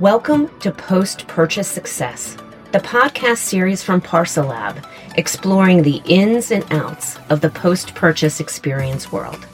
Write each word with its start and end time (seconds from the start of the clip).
Welcome 0.00 0.50
to 0.58 0.72
Post 0.72 1.26
Purchase 1.26 1.66
Success, 1.66 2.36
the 2.70 2.80
podcast 2.80 3.38
series 3.38 3.82
from 3.82 4.02
Parcel 4.02 4.48
Lab, 4.48 4.86
exploring 5.14 5.82
the 5.82 6.02
ins 6.04 6.50
and 6.50 6.70
outs 6.70 7.18
of 7.30 7.40
the 7.40 7.48
post 7.48 7.94
purchase 7.94 8.38
experience 8.38 9.10
world. 9.10 9.46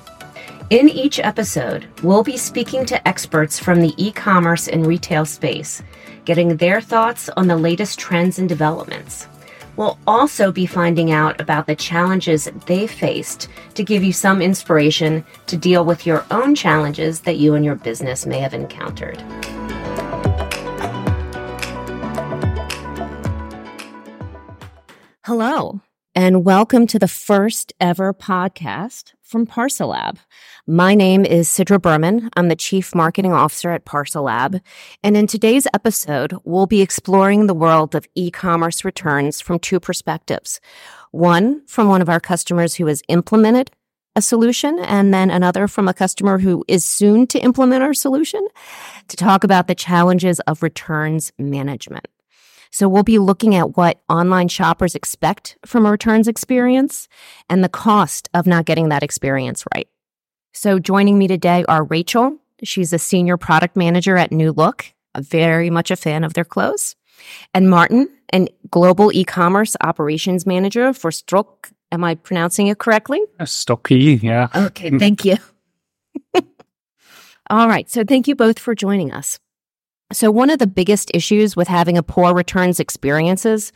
In 0.70 0.88
each 0.88 1.20
episode, 1.20 1.86
we'll 2.02 2.24
be 2.24 2.36
speaking 2.36 2.84
to 2.86 3.06
experts 3.06 3.60
from 3.60 3.80
the 3.80 3.94
e 3.96 4.10
commerce 4.10 4.66
and 4.66 4.84
retail 4.84 5.24
space, 5.24 5.80
getting 6.24 6.56
their 6.56 6.80
thoughts 6.80 7.28
on 7.36 7.46
the 7.46 7.56
latest 7.56 8.00
trends 8.00 8.40
and 8.40 8.48
developments. 8.48 9.28
We'll 9.76 9.96
also 10.08 10.50
be 10.50 10.66
finding 10.66 11.12
out 11.12 11.40
about 11.40 11.68
the 11.68 11.76
challenges 11.76 12.50
they 12.66 12.88
faced 12.88 13.48
to 13.74 13.84
give 13.84 14.02
you 14.02 14.12
some 14.12 14.42
inspiration 14.42 15.24
to 15.46 15.56
deal 15.56 15.84
with 15.84 16.04
your 16.04 16.26
own 16.32 16.56
challenges 16.56 17.20
that 17.20 17.36
you 17.36 17.54
and 17.54 17.64
your 17.64 17.76
business 17.76 18.26
may 18.26 18.40
have 18.40 18.54
encountered. 18.54 19.22
Hello, 25.24 25.80
and 26.16 26.44
welcome 26.44 26.84
to 26.88 26.98
the 26.98 27.06
first 27.06 27.72
ever 27.78 28.12
podcast 28.12 29.12
from 29.22 29.46
Parcel 29.46 29.90
Lab. 29.90 30.18
My 30.66 30.96
name 30.96 31.24
is 31.24 31.48
Sidra 31.48 31.80
Berman. 31.80 32.28
I'm 32.34 32.48
the 32.48 32.56
Chief 32.56 32.92
Marketing 32.92 33.32
Officer 33.32 33.70
at 33.70 33.84
Parcel 33.84 34.24
Lab. 34.24 34.60
And 35.04 35.16
in 35.16 35.28
today's 35.28 35.68
episode, 35.72 36.34
we'll 36.42 36.66
be 36.66 36.82
exploring 36.82 37.46
the 37.46 37.54
world 37.54 37.94
of 37.94 38.08
e-commerce 38.16 38.84
returns 38.84 39.40
from 39.40 39.60
two 39.60 39.78
perspectives. 39.78 40.60
One 41.12 41.64
from 41.68 41.86
one 41.86 42.02
of 42.02 42.08
our 42.08 42.18
customers 42.18 42.74
who 42.74 42.86
has 42.86 43.00
implemented 43.06 43.70
a 44.16 44.22
solution 44.22 44.80
and 44.80 45.14
then 45.14 45.30
another 45.30 45.68
from 45.68 45.86
a 45.86 45.94
customer 45.94 46.40
who 46.40 46.64
is 46.66 46.84
soon 46.84 47.28
to 47.28 47.38
implement 47.38 47.84
our 47.84 47.94
solution 47.94 48.44
to 49.06 49.16
talk 49.16 49.44
about 49.44 49.68
the 49.68 49.76
challenges 49.76 50.40
of 50.40 50.64
returns 50.64 51.30
management. 51.38 52.08
So 52.72 52.88
we'll 52.88 53.02
be 53.02 53.18
looking 53.18 53.54
at 53.54 53.76
what 53.76 54.00
online 54.08 54.48
shoppers 54.48 54.94
expect 54.94 55.58
from 55.64 55.84
a 55.84 55.90
returns 55.90 56.26
experience 56.26 57.06
and 57.48 57.62
the 57.62 57.68
cost 57.68 58.30
of 58.32 58.46
not 58.46 58.64
getting 58.64 58.88
that 58.88 59.02
experience 59.02 59.64
right. 59.74 59.88
So 60.54 60.78
joining 60.78 61.18
me 61.18 61.28
today 61.28 61.64
are 61.68 61.84
Rachel. 61.84 62.38
She's 62.64 62.92
a 62.92 62.98
senior 62.98 63.36
product 63.36 63.76
manager 63.76 64.16
at 64.16 64.32
New 64.32 64.52
Look, 64.52 64.92
very 65.18 65.68
much 65.68 65.90
a 65.90 65.96
fan 65.96 66.24
of 66.24 66.32
their 66.32 66.44
clothes. 66.44 66.96
And 67.52 67.68
Martin, 67.68 68.08
an 68.30 68.48
global 68.70 69.12
e-commerce 69.12 69.76
operations 69.82 70.46
manager 70.46 70.94
for 70.94 71.10
Strock. 71.10 71.70
Am 71.90 72.02
I 72.02 72.14
pronouncing 72.14 72.68
it 72.68 72.78
correctly? 72.78 73.20
Stokke, 73.44 73.90
yeah. 74.22 74.48
Okay, 74.54 74.98
thank 74.98 75.26
you. 75.26 75.36
All 77.50 77.68
right, 77.68 77.90
so 77.90 78.02
thank 78.02 78.28
you 78.28 78.34
both 78.34 78.58
for 78.58 78.74
joining 78.74 79.12
us. 79.12 79.38
So 80.12 80.30
one 80.30 80.50
of 80.50 80.58
the 80.58 80.66
biggest 80.66 81.10
issues 81.14 81.56
with 81.56 81.68
having 81.68 81.96
a 81.96 82.02
poor 82.02 82.34
returns 82.34 82.78
experiences 82.80 83.72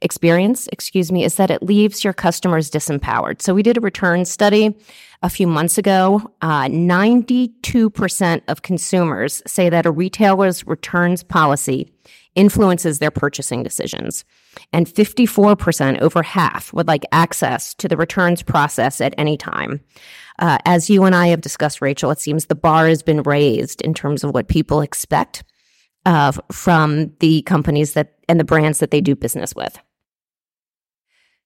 experience, 0.00 0.68
excuse 0.72 1.12
me, 1.12 1.24
is 1.24 1.34
that 1.34 1.50
it 1.50 1.62
leaves 1.62 2.04
your 2.04 2.12
customers 2.12 2.70
disempowered. 2.70 3.42
So 3.42 3.54
we 3.54 3.62
did 3.62 3.76
a 3.76 3.80
return 3.82 4.24
study 4.24 4.74
a 5.22 5.28
few 5.28 5.46
months 5.46 5.76
ago. 5.76 6.22
Uh, 6.40 6.64
92% 6.64 8.42
of 8.48 8.62
consumers 8.62 9.42
say 9.46 9.68
that 9.68 9.86
a 9.86 9.90
retailer's 9.90 10.66
returns 10.66 11.22
policy 11.22 11.92
influences 12.34 12.98
their 12.98 13.10
purchasing 13.10 13.62
decisions. 13.62 14.24
And 14.72 14.86
54%, 14.86 16.00
over 16.00 16.22
half, 16.22 16.72
would 16.72 16.88
like 16.88 17.04
access 17.12 17.74
to 17.74 17.88
the 17.88 17.96
returns 17.96 18.42
process 18.42 19.00
at 19.00 19.14
any 19.18 19.36
time. 19.36 19.80
Uh, 20.38 20.58
as 20.64 20.88
you 20.88 21.04
and 21.04 21.14
I 21.14 21.28
have 21.28 21.40
discussed, 21.40 21.82
Rachel, 21.82 22.10
it 22.10 22.20
seems 22.20 22.46
the 22.46 22.54
bar 22.54 22.88
has 22.88 23.02
been 23.02 23.22
raised 23.22 23.82
in 23.82 23.94
terms 23.94 24.24
of 24.24 24.32
what 24.32 24.48
people 24.48 24.80
expect 24.80 25.44
uh, 26.06 26.32
from 26.50 27.12
the 27.20 27.42
companies 27.42 27.92
that 27.94 28.16
and 28.28 28.38
the 28.38 28.44
brands 28.44 28.78
that 28.78 28.90
they 28.90 29.00
do 29.00 29.14
business 29.14 29.54
with. 29.54 29.78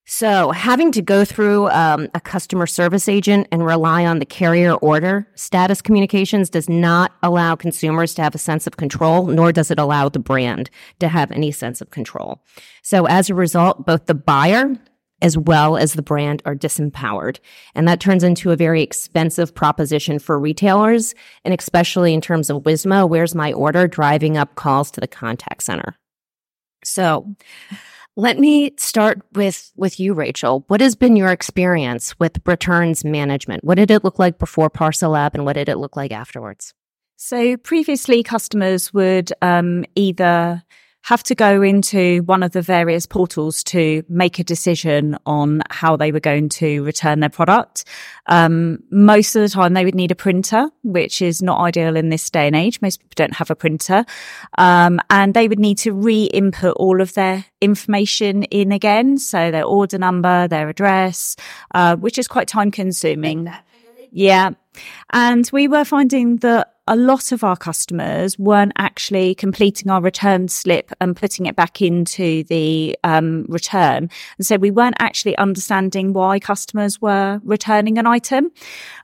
So, 0.07 0.51
having 0.51 0.91
to 0.91 1.01
go 1.01 1.25
through 1.25 1.67
um, 1.69 2.09
a 2.13 2.21
customer 2.21 2.67
service 2.67 3.09
agent 3.09 3.47
and 3.51 3.65
rely 3.65 4.05
on 4.05 4.19
the 4.19 4.25
carrier 4.25 4.75
order 4.75 5.27
status 5.33 5.81
communications 5.81 6.47
does 6.47 6.69
not 6.69 7.13
allow 7.23 7.55
consumers 7.55 8.13
to 8.13 8.21
have 8.21 8.35
a 8.35 8.37
sense 8.37 8.67
of 8.67 8.77
control, 8.77 9.25
nor 9.25 9.51
does 9.51 9.71
it 9.71 9.79
allow 9.79 10.07
the 10.07 10.19
brand 10.19 10.69
to 10.99 11.07
have 11.07 11.31
any 11.31 11.51
sense 11.51 11.81
of 11.81 11.89
control. 11.89 12.43
So, 12.83 13.07
as 13.07 13.31
a 13.31 13.35
result, 13.35 13.87
both 13.87 14.05
the 14.05 14.13
buyer 14.13 14.77
as 15.25 15.35
well 15.35 15.75
as 15.75 15.93
the 15.93 16.03
brand 16.03 16.43
are 16.45 16.53
disempowered. 16.53 17.39
And 17.73 17.87
that 17.87 17.99
turns 17.99 18.23
into 18.23 18.51
a 18.51 18.55
very 18.55 18.83
expensive 18.83 19.55
proposition 19.55 20.19
for 20.19 20.39
retailers. 20.39 21.15
And 21.43 21.51
especially 21.51 22.13
in 22.13 22.21
terms 22.21 22.51
of 22.51 22.61
WISMO, 22.61 23.09
where's 23.09 23.33
my 23.33 23.51
order 23.51 23.87
driving 23.87 24.37
up 24.37 24.53
calls 24.53 24.91
to 24.91 25.01
the 25.01 25.07
contact 25.07 25.63
center. 25.63 25.97
So 26.83 27.35
let 28.15 28.37
me 28.37 28.75
start 28.77 29.19
with, 29.33 29.71
with 29.75 29.99
you, 29.99 30.13
Rachel. 30.13 30.63
What 30.67 30.79
has 30.79 30.95
been 30.95 31.15
your 31.15 31.31
experience 31.31 32.13
with 32.19 32.39
returns 32.45 33.03
management? 33.03 33.63
What 33.63 33.79
did 33.79 33.89
it 33.89 34.03
look 34.03 34.19
like 34.19 34.37
before 34.37 34.69
Parcel 34.69 35.09
Lab 35.09 35.33
and 35.33 35.43
what 35.43 35.53
did 35.53 35.69
it 35.69 35.79
look 35.79 35.97
like 35.97 36.11
afterwards? 36.11 36.71
So 37.15 37.57
previously 37.57 38.21
customers 38.21 38.93
would 38.93 39.33
um, 39.41 39.85
either 39.95 40.61
have 41.05 41.21
to 41.21 41.35
go 41.35 41.61
into 41.61 42.23
one 42.23 42.41
of 42.41 42.51
the 42.51 42.63
various 42.63 43.05
portals 43.05 43.63
to 43.63 44.03
make 44.09 44.39
a 44.39 44.43
decision 44.43 45.15
on 45.27 45.61
how 45.69 45.95
they 45.95 46.11
were 46.11 46.19
going 46.19 46.49
to 46.49 46.83
return 46.83 47.19
their 47.19 47.29
product. 47.29 47.83
Um, 48.25 48.81
most 48.89 49.35
of 49.35 49.43
the 49.43 49.49
time 49.49 49.75
they 49.75 49.85
would 49.85 49.93
need 49.93 50.09
a 50.09 50.15
printer, 50.15 50.71
which 50.81 51.21
is 51.21 51.43
not 51.43 51.61
ideal 51.61 51.95
in 51.95 52.09
this 52.09 52.27
day 52.31 52.47
and 52.47 52.55
age. 52.55 52.81
Most 52.81 53.01
people 53.01 53.13
don't 53.15 53.35
have 53.35 53.51
a 53.51 53.55
printer. 53.55 54.03
Um, 54.57 54.99
and 55.11 55.35
they 55.35 55.47
would 55.47 55.59
need 55.59 55.77
to 55.79 55.93
re-input 55.93 56.75
all 56.77 56.99
of 56.99 57.13
their 57.13 57.45
information 57.61 58.41
in 58.45 58.71
again. 58.71 59.19
So 59.19 59.51
their 59.51 59.63
order 59.63 59.99
number, 59.99 60.47
their 60.47 60.69
address, 60.69 61.35
uh, 61.75 61.97
which 61.97 62.17
is 62.17 62.27
quite 62.27 62.47
time 62.47 62.71
consuming. 62.71 63.51
Yeah. 64.11 64.51
And 65.13 65.47
we 65.53 65.67
were 65.67 65.85
finding 65.85 66.37
that 66.37 66.74
a 66.87 66.95
lot 66.95 67.31
of 67.31 67.43
our 67.43 67.55
customers 67.55 68.37
weren't 68.37 68.73
actually 68.77 69.33
completing 69.35 69.89
our 69.89 70.01
return 70.01 70.47
slip 70.47 70.91
and 71.01 71.15
putting 71.15 71.47
it 71.47 71.55
back 71.55 71.81
into 71.81 72.43
the 72.43 72.97
um, 73.03 73.45
return. 73.49 74.09
And 74.37 74.45
so 74.45 74.57
we 74.57 74.69
weren't 74.69 74.95
actually 74.99 75.35
understanding 75.37 76.13
why 76.13 76.39
customers 76.39 77.01
were 77.01 77.41
returning 77.43 77.97
an 77.97 78.05
item. 78.05 78.51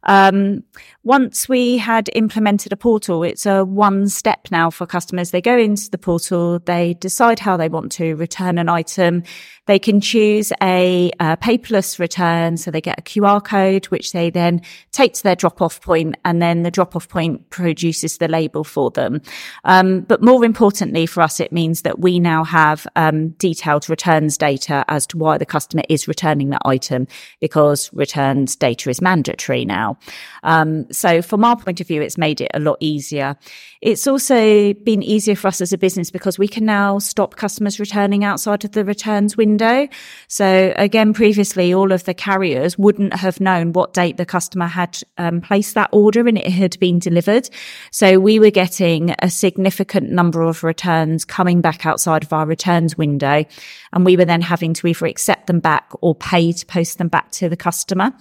Um, 0.04 0.64
once 1.04 1.50
we 1.50 1.78
had 1.78 2.10
implemented 2.14 2.72
a 2.72 2.78
portal, 2.78 3.24
it's 3.24 3.48
a 3.48 3.66
one 3.66 4.08
step 4.08 4.48
now 4.52 4.70
for 4.70 4.86
customers. 4.86 5.32
They 5.32 5.42
go 5.42 5.58
into 5.58 5.90
the 5.90 5.98
portal, 5.98 6.60
they 6.60 6.94
decide 6.96 7.40
how 7.40 7.58
they 7.58 7.70
want 7.70 7.92
to 7.94 8.14
return 8.16 8.60
an 8.60 8.70
item. 8.70 9.24
They 9.66 9.80
can 9.80 10.02
choose 10.02 10.52
a, 10.62 11.12
a 11.20 11.38
paperless 11.38 11.98
return. 11.98 12.58
So 12.58 12.72
they 12.72 12.82
get 12.82 13.00
a 13.00 13.04
QR 13.04 13.44
code, 13.44 13.86
which 13.86 14.12
they 14.12 14.30
then 14.30 14.62
take 14.92 15.14
to 15.14 15.24
their 15.24 15.36
drop 15.36 15.62
off 15.62 15.82
point 15.82 16.18
and 16.26 16.42
then 16.42 16.64
the 16.64 16.72
drop 16.72 16.96
off 16.96 17.08
point 17.08 17.50
produces 17.50 18.18
the 18.18 18.28
label 18.28 18.64
for 18.64 18.92
them. 18.92 19.22
Um, 19.64 20.02
but 20.02 20.22
more 20.22 20.44
importantly 20.44 21.06
for 21.06 21.22
us, 21.22 21.40
it 21.40 21.52
means 21.52 21.84
that 21.84 22.00
we 22.00 22.20
now 22.20 22.44
have 22.44 22.86
um, 22.96 23.30
detailed 23.30 23.90
returns 23.90 24.38
data 24.38 24.84
as 24.88 25.08
to 25.08 25.18
why 25.18 25.38
the 25.38 25.46
customer 25.46 25.84
is 25.90 26.08
returning 26.08 26.50
that 26.50 26.62
item 26.66 27.08
because 27.40 27.92
returns 27.94 28.56
data 28.56 28.90
is 28.90 29.02
mandatory 29.02 29.66
now. 29.66 29.98
Um, 30.44 30.91
so 30.92 31.22
from 31.22 31.44
our 31.44 31.56
point 31.56 31.82
of 31.82 31.88
view, 31.88 32.02
it's 32.02 32.18
made 32.18 32.42
it 32.42 32.52
a 32.54 32.60
lot 32.60 32.78
easier. 32.80 33.36
It's 33.82 34.06
also 34.06 34.74
been 34.74 35.02
easier 35.02 35.36
for 35.36 35.48
us 35.48 35.60
as 35.60 35.74
a 35.74 35.78
business 35.78 36.12
because 36.12 36.38
we 36.38 36.48
can 36.48 36.66
now 36.66 37.00
stop 37.00 37.36
customers 37.36 37.80
returning 37.80 38.24
outside 38.24 38.64
of 38.64 38.74
the 38.74 38.86
returns 38.86 39.36
window. 39.36 39.88
So 40.28 40.74
again, 40.76 41.14
previously, 41.14 41.74
all 41.74 41.92
of 41.92 42.04
the 42.04 42.14
carriers 42.14 42.78
wouldn't 42.78 43.14
have 43.16 43.40
known 43.40 43.74
what 43.74 43.94
date 43.94 44.18
the 44.18 44.26
customer 44.26 44.68
had 44.68 45.00
um, 45.18 45.42
placed 45.42 45.74
that 45.74 45.90
order 45.92 46.28
and 46.28 46.38
it 46.38 46.52
had 46.52 46.80
been 46.80 47.00
delivered. 47.00 47.50
So 47.92 48.20
we 48.20 48.40
were 48.40 48.52
getting 48.52 49.16
a 49.20 49.30
significant 49.30 50.12
number 50.12 50.44
of 50.44 50.64
returns 50.64 51.26
coming 51.26 51.62
back 51.62 51.86
outside 51.86 52.24
of 52.24 52.34
our 52.34 52.46
returns 52.46 52.98
window. 52.98 53.46
And 53.94 54.06
we 54.06 54.16
were 54.16 54.26
then 54.26 54.42
having 54.42 54.74
to 54.76 54.88
either 54.88 55.06
accept 55.08 55.48
them 55.48 55.60
back 55.60 55.92
or 56.02 56.14
pay 56.14 56.52
to 56.52 56.66
post 56.66 56.98
them 56.98 57.08
back 57.08 57.32
to 57.32 57.50
the 57.50 57.58
customer. 57.58 58.14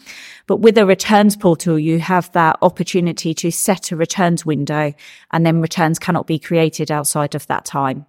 But 0.46 0.56
with 0.56 0.78
a 0.78 0.86
returns 0.86 1.36
portal, 1.36 1.78
you 1.78 1.98
have 2.00 2.32
that 2.32 2.58
opportunity 2.62 3.34
to 3.34 3.50
set 3.50 3.92
a 3.92 3.96
returns 3.96 4.46
window 4.46 4.92
and 5.32 5.44
then 5.46 5.60
returns 5.60 5.98
cannot 5.98 6.26
be 6.26 6.38
created 6.38 6.90
outside 6.90 7.34
of 7.34 7.46
that 7.48 7.64
time. 7.64 8.06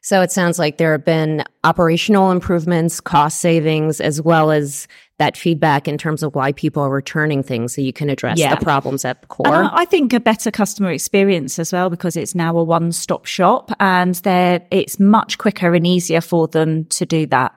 So 0.00 0.22
it 0.22 0.30
sounds 0.30 0.58
like 0.58 0.78
there 0.78 0.92
have 0.92 1.04
been 1.04 1.44
operational 1.64 2.30
improvements, 2.30 3.00
cost 3.00 3.40
savings, 3.40 4.00
as 4.00 4.22
well 4.22 4.50
as 4.50 4.86
that 5.18 5.36
feedback 5.36 5.88
in 5.88 5.98
terms 5.98 6.22
of 6.22 6.34
why 6.34 6.52
people 6.52 6.82
are 6.82 6.90
returning 6.90 7.42
things 7.42 7.74
so 7.74 7.80
you 7.80 7.92
can 7.92 8.08
address 8.08 8.38
yeah. 8.38 8.54
the 8.54 8.64
problems 8.64 9.04
at 9.04 9.20
the 9.20 9.26
core. 9.26 9.52
And 9.52 9.68
I 9.72 9.84
think 9.84 10.12
a 10.12 10.20
better 10.20 10.50
customer 10.50 10.92
experience 10.92 11.58
as 11.58 11.72
well 11.72 11.90
because 11.90 12.16
it's 12.16 12.34
now 12.34 12.56
a 12.56 12.62
one-stop 12.62 13.26
shop 13.26 13.72
and 13.80 14.20
it's 14.24 15.00
much 15.00 15.38
quicker 15.38 15.74
and 15.74 15.86
easier 15.86 16.20
for 16.20 16.46
them 16.46 16.84
to 16.86 17.04
do 17.04 17.26
that. 17.26 17.54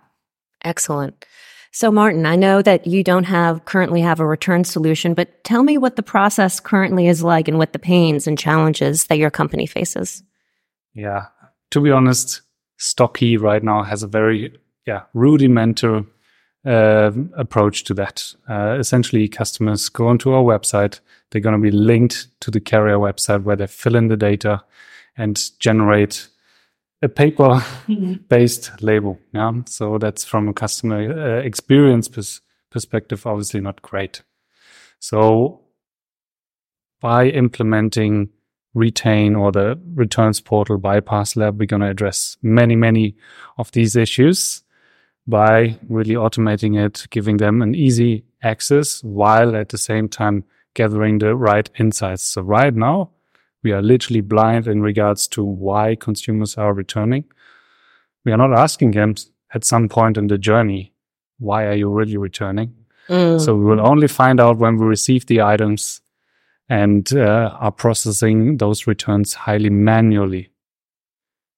Excellent. 0.64 1.26
So 1.72 1.90
Martin, 1.90 2.26
I 2.26 2.36
know 2.36 2.62
that 2.62 2.86
you 2.86 3.04
don't 3.04 3.24
have 3.24 3.64
currently 3.64 4.02
have 4.02 4.20
a 4.20 4.26
return 4.26 4.66
solution, 4.66 5.14
but 5.14 5.44
tell 5.46 5.64
me 5.64 5.78
what 5.78 5.96
the 5.96 6.04
process 6.04 6.60
currently 6.60 7.08
is 7.08 7.24
like 7.24 7.48
and 7.48 7.58
what 7.58 7.72
the 7.72 7.80
pains 7.80 8.28
and 8.28 8.38
challenges 8.38 9.06
that 9.06 9.18
your 9.18 9.32
company 9.32 9.66
faces. 9.66 10.22
Yeah. 10.94 11.28
To 11.72 11.80
be 11.80 11.90
honest, 11.90 12.42
Stokke 12.78 13.40
right 13.40 13.64
now 13.64 13.84
has 13.84 14.04
a 14.04 14.08
very 14.08 14.58
yeah 14.86 15.04
rudimentary 15.14 16.06
uh, 16.66 17.12
approach 17.38 17.86
to 17.86 17.94
that. 17.94 18.34
Uh, 18.50 18.78
essentially, 18.78 19.28
customers 19.30 19.88
go 19.88 20.08
onto 20.08 20.34
our 20.34 20.44
website. 20.44 21.00
They're 21.30 21.42
going 21.42 21.56
to 21.56 21.62
be 21.62 21.72
linked 21.72 22.28
to 22.42 22.52
the 22.52 22.60
carrier 22.60 22.98
website 22.98 23.44
where 23.44 23.56
they 23.56 23.68
fill 23.68 23.96
in 23.96 24.10
the 24.10 24.18
data 24.18 24.62
and 25.16 25.42
generate 25.60 26.28
a 27.02 27.10
paper-based 27.10 28.64
mm-hmm. 28.64 28.86
label. 28.86 29.20
Yeah, 29.34 29.52
so 29.66 29.98
that's 29.98 30.24
from 30.24 30.48
a 30.48 30.54
customer 30.54 31.40
uh, 31.40 31.42
experience 31.42 32.08
pers- 32.08 32.42
perspective, 32.70 33.26
obviously 33.26 33.60
not 33.60 33.82
great. 33.82 34.24
So 35.00 35.62
by 37.00 37.28
implementing 37.28 38.30
retain 38.74 39.36
or 39.36 39.52
the 39.52 39.80
returns 39.96 40.40
portal 40.40 40.78
by 40.78 41.00
Parcel 41.00 41.44
Lab, 41.44 41.60
we're 41.60 41.66
going 41.66 41.82
to 41.82 41.90
address 41.90 42.38
many, 42.42 42.76
many 42.76 43.16
of 43.58 43.72
these 43.72 43.96
issues 43.96 44.64
by 45.28 45.78
really 45.90 46.16
automating 46.16 46.80
it, 46.80 47.08
giving 47.10 47.38
them 47.38 47.62
an 47.62 47.76
easy 47.76 48.24
access 48.44 49.04
while 49.04 49.56
at 49.56 49.70
the 49.70 49.78
same 49.78 50.08
time 50.08 50.44
gathering 50.74 51.18
the 51.18 51.36
right 51.36 51.70
insights. 51.78 52.24
So 52.24 52.42
right 52.42 52.74
now 52.74 53.12
we 53.64 53.72
are 53.72 53.82
literally 53.82 54.22
blind 54.22 54.68
in 54.68 54.82
regards 54.82 55.28
to 55.30 55.44
why 55.44 55.96
consumers 55.96 56.58
are 56.58 56.74
returning. 56.74 57.26
We 58.26 58.32
are 58.32 58.38
not 58.38 58.54
asking 58.54 58.92
them 58.92 59.16
at 59.54 59.64
some 59.64 59.90
point 59.90 60.18
in 60.18 60.28
the 60.28 60.38
journey, 60.38 60.94
why 61.40 61.66
are 61.66 61.74
you 61.74 61.90
really 61.90 62.18
returning? 62.18 62.74
Mm. 63.10 63.44
So 63.44 63.56
we 63.56 63.66
will 63.66 63.86
only 63.86 64.08
find 64.08 64.40
out 64.40 64.58
when 64.58 64.78
we 64.78 64.86
receive 64.86 65.26
the 65.26 65.42
items 65.42 66.02
and 66.70 67.12
uh, 67.14 67.58
are 67.60 67.72
processing 67.72 68.58
those 68.58 68.88
returns 68.88 69.34
highly 69.34 69.70
manually. 69.70 70.50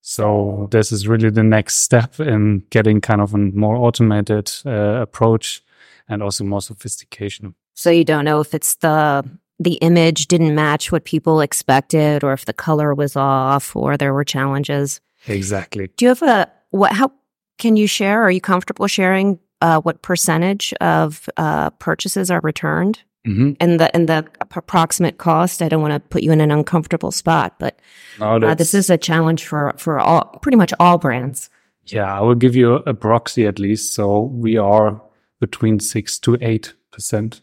So 0.02 0.68
this 0.72 0.92
is 0.92 1.08
really 1.08 1.30
the 1.30 1.44
next 1.44 1.78
step 1.78 2.20
in 2.20 2.64
getting 2.72 3.00
kind 3.00 3.22
of 3.22 3.34
a 3.34 3.38
more 3.38 3.76
automated 3.76 4.52
uh, 4.66 5.02
approach 5.02 5.64
and 6.10 6.24
also 6.24 6.44
more 6.44 6.62
sophistication. 6.62 7.56
So 7.76 7.90
you 7.90 8.04
don't 8.04 8.26
know 8.26 8.40
if 8.40 8.54
it's 8.54 8.76
the 8.76 9.24
the 9.64 9.76
image 9.76 10.28
didn't 10.28 10.56
match 10.56 10.92
what 10.92 11.06
people 11.06 11.42
expected 11.42 12.24
or 12.24 12.34
if 12.34 12.46
the 12.46 12.54
color 12.54 12.94
was 12.94 13.16
off 13.16 13.76
or 13.76 13.98
there 13.98 14.14
were 14.14 14.24
challenges. 14.24 15.02
Exactly. 15.28 15.90
Do 15.98 16.06
you 16.06 16.10
have 16.10 16.22
a 16.22 16.52
what 16.72 16.92
how 16.92 17.12
can 17.58 17.76
you 17.76 17.88
share? 17.88 18.22
Are 18.24 18.32
you 18.32 18.42
comfortable 18.42 18.88
sharing 18.88 19.40
uh, 19.62 19.80
what 19.82 20.02
percentage 20.02 20.74
of 20.82 21.30
uh, 21.38 21.70
purchases 21.72 22.30
are 22.30 22.42
returned? 22.42 23.02
Mm-hmm. 23.26 23.54
And 23.62 23.80
the 23.80 23.96
and 23.96 24.10
the 24.10 24.28
approximate 24.42 25.18
cost. 25.18 25.62
I 25.62 25.70
don't 25.70 25.82
want 25.82 25.94
to 25.94 26.00
put 26.02 26.24
you 26.24 26.34
in 26.34 26.42
an 26.42 26.52
uncomfortable 26.52 27.12
spot, 27.12 27.56
but 27.58 27.80
no, 28.20 28.36
uh, 28.36 28.54
this 28.54 28.74
is 28.74 28.90
a 28.90 28.98
challenge 28.98 29.46
for 29.46 29.74
for 29.78 29.98
all 29.98 30.26
pretty 30.42 30.58
much 30.58 30.74
all 30.78 30.98
brands. 30.98 31.50
Yeah, 31.86 32.14
I 32.14 32.20
will 32.20 32.36
give 32.36 32.54
you 32.54 32.76
a 32.76 32.94
proxy 32.94 33.46
at 33.46 33.60
least. 33.60 33.94
So 33.94 34.24
we 34.24 34.58
are 34.58 35.02
between 35.40 35.80
six 35.80 36.20
to 36.20 36.38
eight 36.42 36.74
percent 36.92 37.40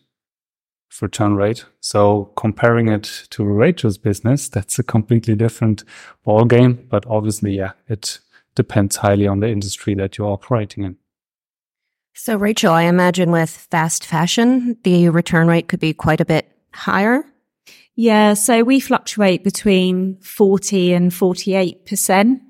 return 1.01 1.37
rate. 1.37 1.65
So 1.81 2.33
comparing 2.37 2.89
it 2.89 3.27
to 3.31 3.45
Rachel's 3.45 3.99
business, 3.99 4.49
that's 4.49 4.79
a 4.79 4.83
completely 4.83 5.35
different 5.35 5.85
ball 6.25 6.45
game. 6.45 6.87
But 6.91 7.07
obviously, 7.07 7.57
yeah, 7.57 7.73
it 7.89 8.19
depends 8.55 8.97
highly 8.97 9.27
on 9.27 9.41
the 9.41 9.49
industry 9.49 9.95
that 9.95 10.19
you're 10.19 10.31
operating 10.31 10.85
in. 10.85 10.97
So, 12.15 12.37
Rachel, 12.37 12.73
I 12.73 12.83
imagine 12.83 13.31
with 13.31 13.51
fast 13.51 14.05
fashion, 14.05 14.77
the 14.83 15.09
return 15.09 15.47
rate 15.49 15.69
could 15.69 15.81
be 15.81 15.95
quite 15.95 16.21
a 16.21 16.25
bit 16.25 16.51
higher. 16.75 17.25
Yeah, 17.95 18.35
so 18.35 18.63
we 18.63 18.81
fluctuate 18.81 19.45
between 19.45 20.19
40 20.21 20.93
and 20.93 21.11
48%. 21.11 22.41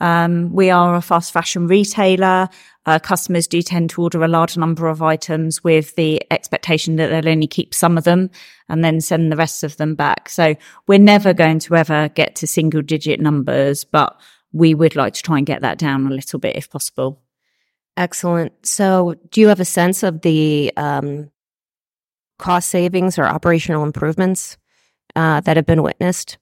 Um, 0.00 0.52
we 0.52 0.70
are 0.70 0.96
a 0.96 1.02
fast 1.02 1.32
fashion 1.32 1.68
retailer. 1.68 2.48
Uh, 2.84 2.98
customers 2.98 3.46
do 3.46 3.62
tend 3.62 3.90
to 3.90 4.02
order 4.02 4.24
a 4.24 4.28
large 4.28 4.56
number 4.56 4.88
of 4.88 5.02
items 5.02 5.62
with 5.62 5.94
the 5.94 6.20
expectation 6.32 6.96
that 6.96 7.08
they'll 7.08 7.28
only 7.28 7.46
keep 7.46 7.72
some 7.72 7.96
of 7.96 8.04
them 8.04 8.28
and 8.68 8.84
then 8.84 9.00
send 9.00 9.30
the 9.30 9.36
rest 9.36 9.62
of 9.62 9.76
them 9.76 9.94
back. 9.94 10.28
So 10.28 10.56
we're 10.88 10.98
never 10.98 11.32
going 11.32 11.60
to 11.60 11.76
ever 11.76 12.08
get 12.08 12.34
to 12.36 12.46
single 12.46 12.82
digit 12.82 13.20
numbers, 13.20 13.84
but 13.84 14.20
we 14.52 14.74
would 14.74 14.96
like 14.96 15.14
to 15.14 15.22
try 15.22 15.38
and 15.38 15.46
get 15.46 15.62
that 15.62 15.78
down 15.78 16.06
a 16.06 16.10
little 16.10 16.40
bit 16.40 16.56
if 16.56 16.70
possible. 16.70 17.22
Excellent. 17.96 18.66
So, 18.66 19.14
do 19.30 19.40
you 19.40 19.48
have 19.48 19.60
a 19.60 19.66
sense 19.66 20.02
of 20.02 20.22
the 20.22 20.72
um, 20.76 21.30
cost 22.38 22.70
savings 22.70 23.18
or 23.18 23.24
operational 23.24 23.84
improvements 23.84 24.56
uh, 25.14 25.40
that 25.42 25.56
have 25.56 25.66
been 25.66 25.82
witnessed? 25.82 26.38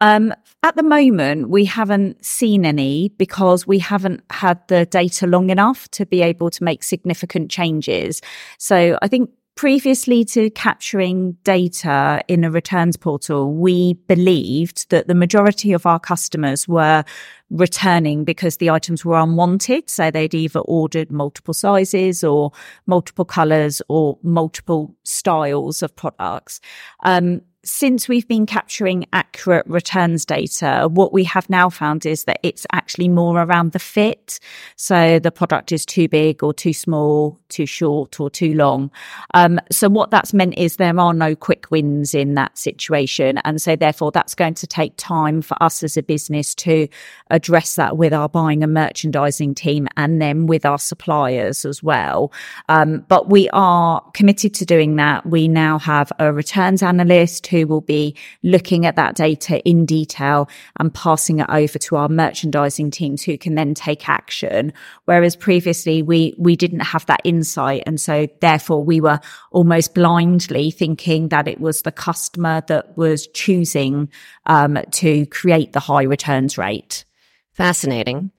Um, 0.00 0.34
at 0.62 0.74
the 0.74 0.82
moment, 0.82 1.50
we 1.50 1.64
haven't 1.64 2.24
seen 2.24 2.64
any 2.64 3.10
because 3.10 3.66
we 3.66 3.78
haven't 3.78 4.22
had 4.30 4.66
the 4.68 4.86
data 4.86 5.26
long 5.26 5.50
enough 5.50 5.88
to 5.92 6.04
be 6.04 6.20
able 6.20 6.50
to 6.50 6.64
make 6.64 6.82
significant 6.82 7.50
changes. 7.50 8.20
So 8.58 8.98
I 9.00 9.08
think 9.08 9.30
previously 9.54 10.24
to 10.24 10.50
capturing 10.50 11.32
data 11.42 12.20
in 12.28 12.44
a 12.44 12.50
returns 12.50 12.96
portal, 12.96 13.52
we 13.52 13.94
believed 14.06 14.88
that 14.90 15.08
the 15.08 15.14
majority 15.14 15.72
of 15.72 15.84
our 15.84 15.98
customers 15.98 16.68
were 16.68 17.04
returning 17.50 18.24
because 18.24 18.58
the 18.58 18.70
items 18.70 19.04
were 19.04 19.18
unwanted. 19.18 19.90
So 19.90 20.10
they'd 20.10 20.34
either 20.34 20.60
ordered 20.60 21.10
multiple 21.10 21.54
sizes 21.54 22.22
or 22.22 22.52
multiple 22.86 23.24
colors 23.24 23.82
or 23.88 24.18
multiple 24.22 24.94
styles 25.04 25.82
of 25.82 25.94
products. 25.94 26.60
Um, 27.02 27.42
since 27.68 28.08
we've 28.08 28.26
been 28.26 28.46
capturing 28.46 29.04
accurate 29.12 29.66
returns 29.66 30.24
data, 30.24 30.88
what 30.90 31.12
we 31.12 31.22
have 31.24 31.50
now 31.50 31.68
found 31.68 32.06
is 32.06 32.24
that 32.24 32.40
it's 32.42 32.66
actually 32.72 33.08
more 33.08 33.42
around 33.42 33.72
the 33.72 33.78
fit. 33.78 34.40
So 34.76 35.18
the 35.18 35.30
product 35.30 35.70
is 35.70 35.84
too 35.84 36.08
big 36.08 36.42
or 36.42 36.54
too 36.54 36.72
small, 36.72 37.38
too 37.50 37.66
short 37.66 38.18
or 38.20 38.30
too 38.30 38.54
long. 38.54 38.90
Um, 39.34 39.60
so 39.70 39.90
what 39.90 40.10
that's 40.10 40.32
meant 40.32 40.56
is 40.56 40.76
there 40.76 40.98
are 40.98 41.12
no 41.12 41.36
quick 41.36 41.70
wins 41.70 42.14
in 42.14 42.34
that 42.34 42.56
situation. 42.56 43.38
And 43.44 43.60
so 43.60 43.76
therefore 43.76 44.12
that's 44.12 44.34
going 44.34 44.54
to 44.54 44.66
take 44.66 44.94
time 44.96 45.42
for 45.42 45.62
us 45.62 45.82
as 45.82 45.98
a 45.98 46.02
business 46.02 46.54
to 46.56 46.88
address 47.30 47.74
that 47.74 47.98
with 47.98 48.14
our 48.14 48.30
buying 48.30 48.62
and 48.62 48.72
merchandising 48.72 49.54
team 49.54 49.88
and 49.98 50.22
then 50.22 50.46
with 50.46 50.64
our 50.64 50.78
suppliers 50.78 51.66
as 51.66 51.82
well. 51.82 52.32
Um, 52.70 53.04
but 53.08 53.28
we 53.28 53.50
are 53.52 54.00
committed 54.14 54.54
to 54.54 54.64
doing 54.64 54.96
that. 54.96 55.26
We 55.26 55.48
now 55.48 55.78
have 55.78 56.10
a 56.18 56.32
returns 56.32 56.82
analyst 56.82 57.46
who 57.48 57.57
will 57.64 57.80
be 57.80 58.16
looking 58.42 58.86
at 58.86 58.96
that 58.96 59.14
data 59.14 59.60
in 59.68 59.86
detail 59.86 60.48
and 60.78 60.92
passing 60.92 61.40
it 61.40 61.46
over 61.48 61.78
to 61.78 61.96
our 61.96 62.08
merchandising 62.08 62.90
teams 62.90 63.22
who 63.22 63.38
can 63.38 63.54
then 63.54 63.74
take 63.74 64.08
action. 64.08 64.72
Whereas 65.04 65.36
previously 65.36 66.02
we, 66.02 66.34
we 66.38 66.56
didn't 66.56 66.80
have 66.80 67.06
that 67.06 67.20
insight. 67.24 67.82
And 67.86 68.00
so 68.00 68.28
therefore 68.40 68.82
we 68.84 69.00
were 69.00 69.20
almost 69.50 69.94
blindly 69.94 70.70
thinking 70.70 71.28
that 71.28 71.48
it 71.48 71.60
was 71.60 71.82
the 71.82 71.92
customer 71.92 72.62
that 72.68 72.96
was 72.96 73.26
choosing, 73.28 74.10
um, 74.46 74.78
to 74.92 75.26
create 75.26 75.72
the 75.72 75.80
high 75.80 76.04
returns 76.04 76.58
rate. 76.58 77.04
Fascinating. 77.52 78.30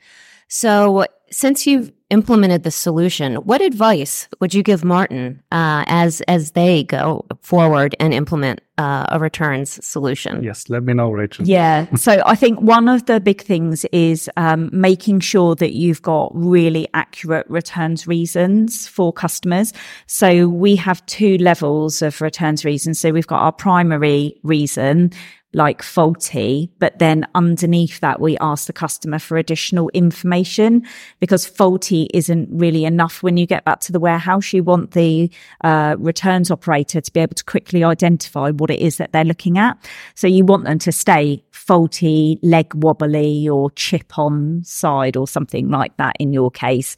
So 0.47 1.05
since 1.31 1.67
you've 1.67 1.91
implemented 2.09 2.63
the 2.63 2.71
solution, 2.71 3.35
what 3.35 3.61
advice 3.61 4.27
would 4.39 4.53
you 4.53 4.63
give 4.63 4.83
Martin 4.83 5.41
uh, 5.51 5.83
as 5.87 6.21
as 6.21 6.51
they 6.51 6.83
go 6.83 7.25
forward 7.41 7.95
and 7.99 8.13
implement 8.13 8.61
uh, 8.77 9.05
a 9.09 9.19
returns 9.19 9.83
solution? 9.85 10.43
Yes, 10.43 10.69
let 10.69 10.83
me 10.83 10.93
know, 10.93 11.11
Rachel. 11.11 11.45
Yeah, 11.45 11.85
so 11.95 12.21
I 12.25 12.35
think 12.35 12.59
one 12.61 12.87
of 12.87 13.05
the 13.05 13.19
big 13.19 13.41
things 13.41 13.85
is 13.91 14.29
um, 14.37 14.69
making 14.73 15.19
sure 15.19 15.55
that 15.55 15.73
you've 15.73 16.01
got 16.01 16.31
really 16.33 16.87
accurate 16.93 17.47
returns 17.49 18.07
reasons 18.07 18.87
for 18.87 19.13
customers. 19.13 19.73
So 20.07 20.47
we 20.47 20.75
have 20.77 21.05
two 21.05 21.37
levels 21.37 22.01
of 22.01 22.21
returns 22.21 22.65
reasons. 22.65 22.99
So 22.99 23.11
we've 23.11 23.27
got 23.27 23.41
our 23.41 23.51
primary 23.51 24.35
reason 24.43 25.11
like 25.53 25.81
faulty, 25.81 26.69
but 26.77 26.99
then 26.99 27.25
underneath 27.33 27.99
that, 28.01 28.21
we 28.21 28.37
ask 28.37 28.67
the 28.67 28.73
customer 28.73 29.17
for 29.17 29.35
additional 29.35 29.89
information 29.95 30.85
because 31.19 31.47
faulty 31.47 32.07
isn't 32.13 32.47
really 32.51 32.85
enough 32.85 33.23
when 33.23 33.35
you 33.35 33.47
get 33.47 33.65
back 33.65 33.79
to 33.79 33.91
the 33.91 33.99
warehouse. 33.99 34.53
You 34.53 34.63
want 34.63 34.91
the 34.91 35.31
uh, 35.63 35.95
returns 35.97 36.51
operator 36.51 37.01
to 37.01 37.11
be 37.11 37.19
able 37.19 37.33
to 37.33 37.43
quickly 37.43 37.83
identify 37.83 38.51
what 38.51 38.69
it 38.69 38.79
is 38.79 38.97
that 38.97 39.11
they're 39.11 39.23
looking 39.23 39.57
at. 39.57 39.77
So 40.13 40.27
you 40.27 40.45
want 40.45 40.65
them 40.65 40.77
to 40.79 40.91
stay 40.91 41.43
faulty, 41.51 42.39
leg 42.43 42.71
wobbly 42.75 43.49
or 43.49 43.71
chip 43.71 44.19
on 44.19 44.61
side 44.63 45.17
or 45.17 45.27
something 45.27 45.69
like 45.69 45.97
that 45.97 46.15
in 46.19 46.31
your 46.31 46.51
case. 46.51 46.95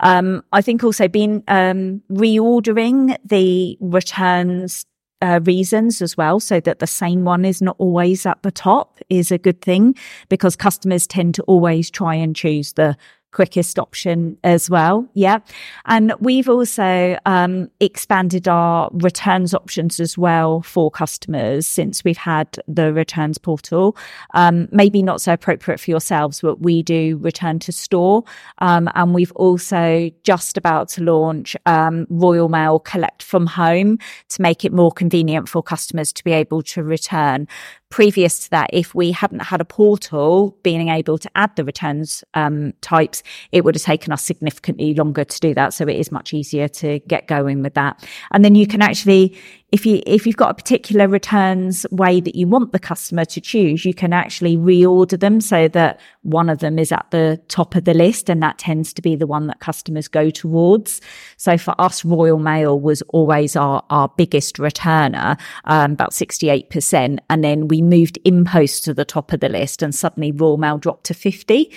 Um, 0.00 0.42
I 0.52 0.62
think 0.62 0.82
also 0.82 1.06
being, 1.06 1.42
um, 1.48 2.00
reordering 2.10 3.16
the 3.26 3.76
returns 3.80 4.86
uh, 5.22 5.40
reasons 5.44 6.02
as 6.02 6.16
well, 6.16 6.40
so 6.40 6.60
that 6.60 6.78
the 6.78 6.86
same 6.86 7.24
one 7.24 7.44
is 7.44 7.60
not 7.60 7.76
always 7.78 8.26
at 8.26 8.42
the 8.42 8.50
top 8.50 8.98
is 9.08 9.30
a 9.30 9.38
good 9.38 9.60
thing 9.60 9.94
because 10.28 10.56
customers 10.56 11.06
tend 11.06 11.34
to 11.34 11.42
always 11.42 11.90
try 11.90 12.14
and 12.14 12.34
choose 12.34 12.72
the 12.74 12.96
quickest 13.32 13.78
option 13.78 14.36
as 14.42 14.68
well. 14.68 15.06
Yeah. 15.14 15.38
And 15.86 16.12
we've 16.20 16.48
also 16.48 17.16
um, 17.26 17.70
expanded 17.80 18.48
our 18.48 18.90
returns 18.92 19.54
options 19.54 20.00
as 20.00 20.18
well 20.18 20.62
for 20.62 20.90
customers 20.90 21.66
since 21.66 22.04
we've 22.04 22.16
had 22.16 22.58
the 22.66 22.92
returns 22.92 23.38
portal. 23.38 23.96
Um, 24.34 24.68
maybe 24.72 25.02
not 25.02 25.20
so 25.20 25.32
appropriate 25.32 25.78
for 25.78 25.90
yourselves, 25.90 26.40
but 26.40 26.60
we 26.60 26.82
do 26.82 27.18
return 27.18 27.58
to 27.60 27.72
store. 27.72 28.24
Um, 28.58 28.88
and 28.94 29.14
we've 29.14 29.32
also 29.32 30.10
just 30.24 30.56
about 30.56 30.88
to 30.90 31.02
launch 31.02 31.56
um, 31.66 32.06
Royal 32.10 32.48
Mail 32.48 32.78
collect 32.78 33.22
from 33.22 33.46
home 33.46 33.98
to 34.30 34.42
make 34.42 34.64
it 34.64 34.72
more 34.72 34.90
convenient 34.90 35.48
for 35.48 35.62
customers 35.62 36.12
to 36.12 36.24
be 36.24 36.32
able 36.32 36.62
to 36.62 36.82
return 36.82 37.46
previous 37.90 38.44
to 38.44 38.50
that, 38.50 38.70
if 38.72 38.94
we 38.94 39.12
hadn't 39.12 39.40
had 39.40 39.60
a 39.60 39.64
portal 39.64 40.56
being 40.62 40.88
able 40.88 41.18
to 41.18 41.30
add 41.34 41.54
the 41.56 41.64
returns 41.64 42.24
um, 42.34 42.72
types, 42.80 43.22
it 43.52 43.64
would 43.64 43.74
have 43.74 43.82
taken 43.82 44.12
us 44.12 44.24
significantly 44.24 44.94
longer 44.94 45.24
to 45.24 45.40
do 45.40 45.54
that. 45.54 45.74
So 45.74 45.86
it 45.86 45.96
is 45.96 46.10
much 46.10 46.32
easier 46.32 46.68
to 46.68 47.00
get 47.00 47.26
going 47.26 47.62
with 47.62 47.74
that. 47.74 48.08
And 48.30 48.44
then 48.44 48.54
you 48.54 48.66
can 48.66 48.80
actually 48.80 49.36
if 49.72 49.86
you 49.86 50.02
if 50.06 50.26
you've 50.26 50.36
got 50.36 50.50
a 50.50 50.54
particular 50.54 51.08
returns 51.08 51.86
way 51.90 52.20
that 52.20 52.34
you 52.34 52.46
want 52.46 52.72
the 52.72 52.78
customer 52.78 53.24
to 53.26 53.40
choose, 53.40 53.84
you 53.84 53.94
can 53.94 54.12
actually 54.12 54.56
reorder 54.56 55.18
them 55.18 55.40
so 55.40 55.68
that 55.68 56.00
one 56.22 56.50
of 56.50 56.58
them 56.58 56.78
is 56.78 56.92
at 56.92 57.06
the 57.10 57.40
top 57.48 57.74
of 57.74 57.84
the 57.84 57.94
list, 57.94 58.28
and 58.28 58.42
that 58.42 58.58
tends 58.58 58.92
to 58.92 59.02
be 59.02 59.16
the 59.16 59.26
one 59.26 59.46
that 59.46 59.60
customers 59.60 60.08
go 60.08 60.30
towards. 60.30 61.00
So 61.36 61.56
for 61.56 61.74
us, 61.80 62.04
Royal 62.04 62.38
Mail 62.38 62.78
was 62.78 63.02
always 63.08 63.56
our 63.56 63.84
our 63.90 64.08
biggest 64.16 64.56
returner, 64.56 65.38
um, 65.64 65.92
about 65.92 66.14
sixty 66.14 66.48
eight 66.48 66.70
percent, 66.70 67.20
and 67.28 67.44
then 67.44 67.68
we 67.68 67.82
moved 67.82 68.18
InPost 68.24 68.84
to 68.84 68.94
the 68.94 69.04
top 69.04 69.32
of 69.32 69.40
the 69.40 69.48
list, 69.48 69.82
and 69.82 69.94
suddenly 69.94 70.32
Royal 70.32 70.56
Mail 70.56 70.78
dropped 70.78 71.04
to 71.04 71.14
fifty. 71.14 71.72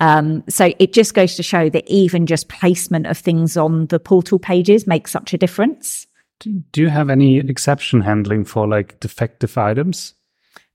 Um, 0.00 0.44
so 0.48 0.74
it 0.78 0.92
just 0.92 1.14
goes 1.14 1.36
to 1.36 1.42
show 1.42 1.70
that 1.70 1.88
even 1.88 2.26
just 2.26 2.48
placement 2.48 3.06
of 3.06 3.16
things 3.16 3.56
on 3.56 3.86
the 3.86 3.98
portal 3.98 4.38
pages 4.38 4.86
makes 4.86 5.10
such 5.10 5.32
a 5.32 5.38
difference. 5.38 6.06
Do 6.40 6.82
you 6.82 6.88
have 6.88 7.10
any 7.10 7.38
exception 7.38 8.02
handling 8.02 8.44
for 8.44 8.68
like 8.68 9.00
defective 9.00 9.56
items? 9.56 10.14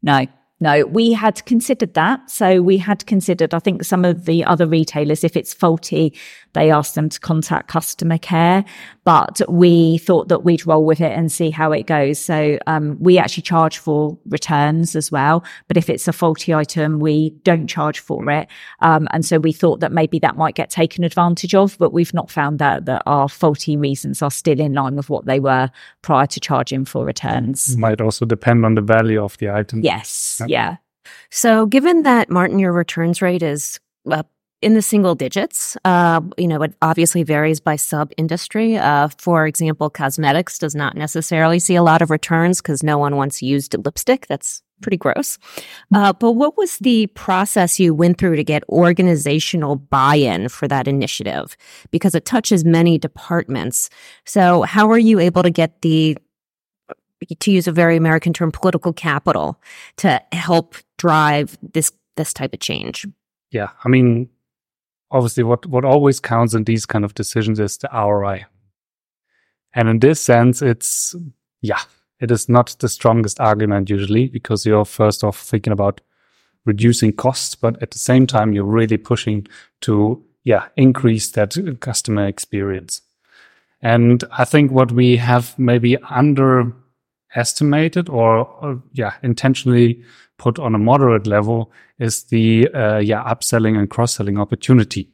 No, 0.01 0.25
no, 0.59 0.85
we 0.85 1.11
had 1.13 1.43
considered 1.45 1.95
that. 1.95 2.29
So 2.29 2.61
we 2.61 2.77
had 2.77 3.05
considered, 3.07 3.53
I 3.53 3.59
think 3.59 3.83
some 3.83 4.05
of 4.05 4.25
the 4.25 4.43
other 4.43 4.67
retailers, 4.67 5.23
if 5.23 5.35
it's 5.35 5.53
faulty, 5.53 6.13
they 6.53 6.71
asked 6.71 6.95
them 6.95 7.09
to 7.09 7.19
contact 7.19 7.67
customer 7.67 8.17
care. 8.17 8.63
But 9.03 9.41
we 9.49 9.97
thought 9.97 10.27
that 10.27 10.43
we'd 10.43 10.65
roll 10.65 10.85
with 10.85 11.01
it 11.01 11.11
and 11.11 11.31
see 11.31 11.49
how 11.49 11.71
it 11.71 11.87
goes. 11.87 12.19
So 12.19 12.59
um, 12.67 12.97
we 12.99 13.17
actually 13.17 13.43
charge 13.43 13.77
for 13.77 14.17
returns 14.27 14.95
as 14.95 15.11
well. 15.11 15.43
But 15.67 15.77
if 15.77 15.89
it's 15.89 16.07
a 16.07 16.13
faulty 16.13 16.53
item, 16.53 16.99
we 16.99 17.31
don't 17.43 17.67
charge 17.67 17.99
for 17.99 18.29
it. 18.29 18.47
Um, 18.79 19.07
and 19.11 19.25
so 19.25 19.39
we 19.39 19.51
thought 19.51 19.79
that 19.79 19.91
maybe 19.91 20.19
that 20.19 20.37
might 20.37 20.55
get 20.55 20.69
taken 20.69 21.03
advantage 21.03 21.55
of. 21.55 21.77
But 21.77 21.93
we've 21.93 22.13
not 22.13 22.29
found 22.29 22.61
out 22.61 22.85
that 22.85 23.03
our 23.05 23.27
faulty 23.27 23.75
reasons 23.77 24.21
are 24.21 24.31
still 24.31 24.59
in 24.59 24.73
line 24.73 24.95
with 24.95 25.09
what 25.09 25.25
they 25.25 25.39
were 25.39 25.69
prior 26.01 26.27
to 26.27 26.39
charging 26.39 26.85
for 26.85 27.05
returns. 27.05 27.73
It 27.73 27.79
might 27.79 28.01
also 28.01 28.25
depend 28.25 28.65
on 28.65 28.75
the 28.75 28.81
value 28.81 29.23
of 29.23 29.37
the 29.37 29.49
item. 29.49 29.81
Yes. 29.81 30.37
Yep. 30.41 30.49
Yeah. 30.49 30.77
So, 31.29 31.65
given 31.65 32.03
that 32.03 32.29
Martin, 32.29 32.59
your 32.59 32.71
returns 32.73 33.21
rate 33.21 33.41
is 33.41 33.79
uh, 34.09 34.23
in 34.61 34.73
the 34.73 34.81
single 34.81 35.15
digits, 35.15 35.77
uh, 35.85 36.21
you 36.37 36.47
know, 36.47 36.61
it 36.61 36.75
obviously 36.81 37.23
varies 37.23 37.59
by 37.59 37.75
sub 37.75 38.11
industry. 38.17 38.77
Uh, 38.77 39.09
for 39.17 39.47
example, 39.47 39.89
cosmetics 39.89 40.59
does 40.59 40.75
not 40.75 40.95
necessarily 40.95 41.59
see 41.59 41.75
a 41.75 41.83
lot 41.83 42.01
of 42.01 42.09
returns 42.09 42.61
because 42.61 42.83
no 42.83 42.97
one 42.97 43.15
wants 43.15 43.41
used 43.41 43.75
lipstick. 43.85 44.27
That's 44.27 44.61
pretty 44.81 44.97
gross. 44.97 45.37
Uh, 45.93 46.13
but 46.13 46.31
what 46.31 46.57
was 46.57 46.77
the 46.79 47.07
process 47.07 47.79
you 47.79 47.93
went 47.93 48.17
through 48.17 48.35
to 48.35 48.43
get 48.43 48.63
organizational 48.69 49.75
buy 49.75 50.15
in 50.15 50.49
for 50.49 50.67
that 50.67 50.87
initiative? 50.87 51.55
Because 51.91 52.15
it 52.15 52.25
touches 52.25 52.65
many 52.65 52.97
departments. 52.97 53.89
So, 54.25 54.63
how 54.63 54.87
were 54.87 54.97
you 54.97 55.19
able 55.19 55.43
to 55.43 55.51
get 55.51 55.81
the 55.81 56.17
to 57.39 57.51
use 57.51 57.67
a 57.67 57.71
very 57.71 57.95
American 57.95 58.33
term, 58.33 58.51
political 58.51 58.93
capital 58.93 59.61
to 59.97 60.19
help 60.31 60.75
drive 60.97 61.57
this 61.61 61.91
this 62.17 62.33
type 62.33 62.53
of 62.53 62.59
change. 62.59 63.07
Yeah, 63.51 63.69
I 63.83 63.89
mean, 63.89 64.29
obviously, 65.11 65.43
what 65.43 65.65
what 65.65 65.85
always 65.85 66.19
counts 66.19 66.53
in 66.53 66.63
these 66.63 66.85
kind 66.85 67.05
of 67.05 67.13
decisions 67.13 67.59
is 67.59 67.77
the 67.77 67.89
ROI, 67.93 68.45
and 69.73 69.89
in 69.89 69.99
this 69.99 70.21
sense, 70.21 70.61
it's 70.61 71.15
yeah, 71.61 71.81
it 72.19 72.31
is 72.31 72.49
not 72.49 72.75
the 72.79 72.89
strongest 72.89 73.39
argument 73.39 73.89
usually 73.89 74.27
because 74.27 74.65
you're 74.65 74.85
first 74.85 75.23
off 75.23 75.39
thinking 75.39 75.73
about 75.73 76.01
reducing 76.65 77.13
costs, 77.13 77.55
but 77.55 77.81
at 77.81 77.91
the 77.91 77.99
same 77.99 78.27
time, 78.27 78.53
you're 78.53 78.63
really 78.63 78.97
pushing 78.97 79.47
to 79.81 80.23
yeah 80.43 80.67
increase 80.75 81.31
that 81.31 81.55
customer 81.79 82.27
experience. 82.27 83.01
And 83.81 84.23
I 84.31 84.45
think 84.45 84.71
what 84.71 84.91
we 84.91 85.17
have 85.17 85.57
maybe 85.57 85.97
underestimated 85.97 88.09
or, 88.09 88.45
or, 88.45 88.83
yeah 88.93 89.13
intentionally 89.23 90.03
put 90.41 90.57
on 90.57 90.73
a 90.73 90.79
moderate 90.79 91.27
level 91.27 91.71
is 91.99 92.23
the 92.23 92.67
uh, 92.73 92.97
yeah 92.97 93.23
upselling 93.23 93.77
and 93.77 93.89
cross 93.89 94.15
selling 94.15 94.39
opportunity. 94.39 95.07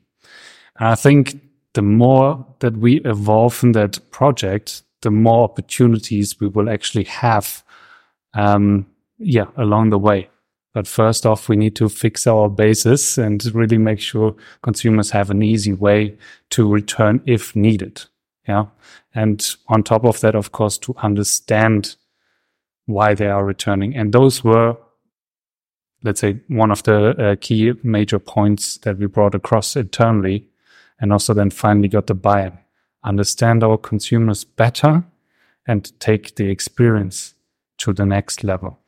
And 0.79 0.87
I 0.87 0.95
think 0.95 1.41
the 1.73 1.81
more 1.81 2.45
that 2.59 2.77
we 2.77 3.01
evolve 3.01 3.61
in 3.63 3.73
that 3.73 3.99
project, 4.11 4.83
the 5.01 5.11
more 5.11 5.43
opportunities 5.43 6.39
we 6.39 6.47
will 6.47 6.69
actually 6.69 7.03
have. 7.05 7.63
Um, 8.33 8.85
yeah, 9.19 9.47
along 9.57 9.89
the 9.89 9.99
way. 9.99 10.29
But 10.73 10.87
first 10.87 11.25
off, 11.25 11.49
we 11.49 11.55
need 11.55 11.75
to 11.77 11.89
fix 11.89 12.27
our 12.27 12.49
basis 12.49 13.17
and 13.17 13.43
really 13.55 13.79
make 13.79 13.99
sure 13.99 14.35
consumers 14.61 15.11
have 15.11 15.31
an 15.31 15.41
easy 15.41 15.73
way 15.73 16.17
to 16.51 16.71
return 16.71 17.21
if 17.25 17.55
needed. 17.55 18.03
Yeah. 18.47 18.65
And 19.15 19.43
on 19.67 19.83
top 19.83 20.05
of 20.05 20.19
that, 20.19 20.35
of 20.35 20.51
course, 20.51 20.77
to 20.79 20.93
understand 21.01 21.95
why 22.85 23.15
they 23.15 23.27
are 23.27 23.43
returning. 23.43 23.95
And 23.95 24.13
those 24.13 24.43
were, 24.43 24.77
let's 26.07 26.21
say, 26.21 26.39
one 26.47 26.71
of 26.71 26.81
the 26.83 27.09
uh, 27.09 27.35
key 27.39 27.73
major 27.83 28.17
points 28.17 28.77
that 28.79 28.97
we 28.97 29.05
brought 29.05 29.35
across 29.35 29.75
internally 29.75 30.47
and 30.99 31.11
also 31.11 31.33
then 31.33 31.51
finally 31.51 31.89
got 31.89 32.07
the 32.07 32.15
buy-in. 32.15 32.57
Understand 33.03 33.63
our 33.63 33.77
consumers 33.77 34.43
better 34.43 35.03
and 35.67 35.99
take 35.99 36.35
the 36.35 36.49
experience 36.49 37.35
to 37.77 37.93
the 37.93 38.05
next 38.05 38.43
level. 38.43 38.79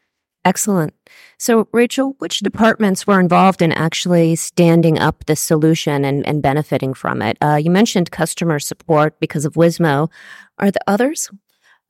Excellent. 0.45 0.93
So, 1.37 1.67
Rachel, 1.73 2.15
which 2.19 2.39
departments 2.39 3.05
were 3.05 3.19
involved 3.19 3.61
in 3.61 3.73
actually 3.73 4.35
standing 4.35 4.97
up 4.97 5.25
the 5.25 5.35
solution 5.35 6.05
and, 6.05 6.25
and 6.25 6.41
benefiting 6.41 6.93
from 6.93 7.21
it? 7.21 7.37
Uh, 7.41 7.55
you 7.55 7.69
mentioned 7.69 8.11
customer 8.11 8.59
support 8.59 9.19
because 9.19 9.43
of 9.43 9.53
Wismo. 9.53 10.09
Are 10.57 10.71
the 10.71 10.79
others? 10.87 11.29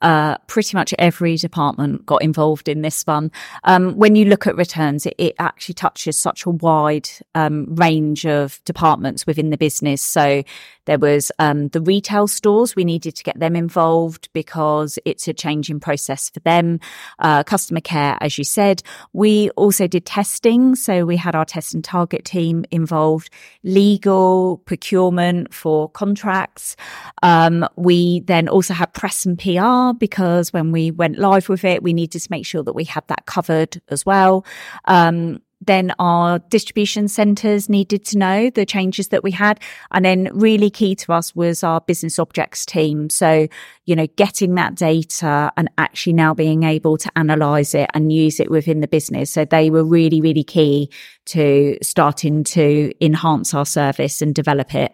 Uh, 0.02 0.38
pretty 0.48 0.76
much 0.76 0.94
every 0.98 1.36
department 1.36 2.06
got 2.06 2.22
involved 2.22 2.68
in 2.68 2.82
this 2.82 3.04
one. 3.04 3.32
Um, 3.64 3.96
when 3.96 4.16
you 4.16 4.26
look 4.26 4.48
at 4.48 4.56
returns, 4.56 5.06
it, 5.06 5.16
it 5.18 5.36
actually 5.40 5.76
touches 5.76 6.18
such 6.18 6.46
a 6.46 6.50
wide 6.50 7.10
um, 7.36 7.74
range 7.76 8.26
of 8.26 8.64
departments 8.66 9.28
within 9.28 9.50
the 9.50 9.58
business. 9.58 10.02
So 10.02 10.44
there 10.90 10.98
was 10.98 11.32
um, 11.38 11.68
the 11.68 11.82
retail 11.82 12.26
stores. 12.26 12.76
We 12.76 12.84
needed 12.84 13.16
to 13.18 13.24
get 13.24 13.40
them 13.40 13.56
involved 13.56 14.28
because 14.34 14.98
it's 15.06 15.28
a 15.28 15.34
changing 15.34 15.80
process 15.80 16.32
for 16.32 16.40
them. 16.40 16.80
Uh, 17.20 17.44
customer 17.44 17.80
care, 17.80 18.18
as 18.22 18.40
you 18.40 18.44
said. 18.44 18.82
We 19.14 19.52
also 19.52 19.86
did 19.86 20.08
testing. 20.08 20.74
So 20.74 21.06
we 21.06 21.16
had 21.16 21.36
our 21.36 21.46
test 21.46 21.76
and 21.76 21.84
target 21.84 22.26
team 22.26 22.66
involved, 22.72 23.30
legal, 23.64 24.64
procurement 24.66 25.54
for 25.54 25.90
contracts. 25.90 26.76
Um, 27.22 27.68
we 27.76 28.22
then 28.22 28.50
also 28.50 28.74
had 28.74 28.92
press 28.96 29.28
and 29.28 29.38
PR 29.38 29.96
because 29.96 30.52
when 30.52 30.72
we 30.72 30.90
went 30.90 31.20
live 31.20 31.50
with 31.50 31.64
it, 31.66 31.84
we 31.84 31.94
needed 31.94 32.20
to 32.20 32.28
make 32.32 32.48
sure 32.48 32.64
that 32.64 32.74
we 32.74 32.84
had 32.84 33.08
that 33.10 33.28
covered 33.28 33.80
as 33.90 34.08
well. 34.08 34.44
Um, 34.86 35.40
then 35.62 35.94
our 36.00 36.40
distribution 36.40 37.08
centers 37.08 37.68
needed 37.68 38.06
to 38.06 38.18
know 38.18 38.50
the 38.50 38.66
changes 38.66 39.10
that 39.10 39.24
we 39.24 39.32
had. 39.32 39.60
And 39.92 40.06
then 40.06 40.30
really 40.34 40.70
key 40.70 40.96
to 40.96 41.14
us 41.14 41.36
was 41.36 41.64
our 41.64 41.82
business 41.82 42.18
objects 42.18 42.66
team. 42.66 43.10
So, 43.10 43.48
you 43.86 43.96
know, 43.96 44.08
getting 44.16 44.56
that 44.56 44.76
data 44.76 45.52
and 45.58 45.70
actually 45.78 46.14
now 46.14 46.34
being 46.34 46.64
able 46.64 46.98
to 46.98 47.12
analyze 47.16 47.76
it 47.76 47.90
and 47.94 48.12
use 48.12 48.40
it 48.40 48.50
within 48.50 48.80
the 48.80 48.88
business. 48.88 49.32
So 49.32 49.44
they 49.44 49.70
were 49.70 49.84
really, 49.84 50.22
really 50.22 50.44
key 50.44 50.90
to 51.28 51.78
starting 51.82 52.44
to 52.46 52.94
enhance 53.04 53.54
our 53.54 53.66
service 53.66 54.22
and 54.22 54.34
develop 54.34 54.74
it. 54.74 54.94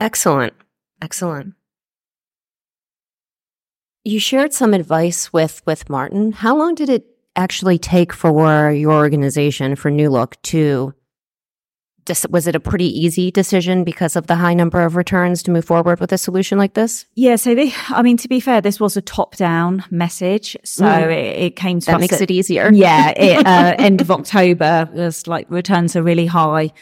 Excellent. 0.00 0.54
Excellent. 1.00 1.54
You 4.02 4.20
shared 4.20 4.52
some 4.52 4.72
advice 4.72 5.32
with 5.32 5.62
with 5.66 5.90
Martin. 5.90 6.32
How 6.32 6.56
long 6.56 6.74
did 6.74 6.88
it 6.88 7.15
actually 7.36 7.78
take 7.78 8.12
for 8.12 8.70
your 8.72 8.92
organization 8.92 9.76
for 9.76 9.90
New 9.90 10.10
Look 10.10 10.40
to 10.42 10.94
was 12.30 12.46
it 12.46 12.54
a 12.54 12.60
pretty 12.60 12.86
easy 12.86 13.30
decision 13.30 13.84
because 13.84 14.16
of 14.16 14.26
the 14.26 14.36
high 14.36 14.54
number 14.54 14.82
of 14.82 14.96
returns 14.96 15.42
to 15.42 15.50
move 15.50 15.64
forward 15.64 16.00
with 16.00 16.12
a 16.12 16.18
solution 16.18 16.58
like 16.58 16.74
this? 16.74 17.06
Yeah, 17.14 17.36
so 17.36 17.54
they, 17.54 17.72
I 17.88 18.02
mean, 18.02 18.16
to 18.18 18.28
be 18.28 18.40
fair, 18.40 18.60
this 18.60 18.78
was 18.78 18.96
a 18.96 19.02
top-down 19.02 19.84
message, 19.90 20.56
so 20.64 20.84
mm. 20.84 21.10
it, 21.10 21.42
it, 21.42 21.56
came 21.56 21.80
to 21.80 21.86
that 21.86 22.00
makes 22.00 22.14
at, 22.14 22.22
it 22.22 22.30
easier. 22.30 22.70
Yeah, 22.72 23.10
it, 23.16 23.44
uh, 23.44 23.74
end 23.78 24.00
of 24.00 24.10
October 24.12 24.88
was 24.92 25.26
like 25.26 25.50
returns 25.50 25.96
are 25.96 26.02
really 26.02 26.26
high 26.26 26.72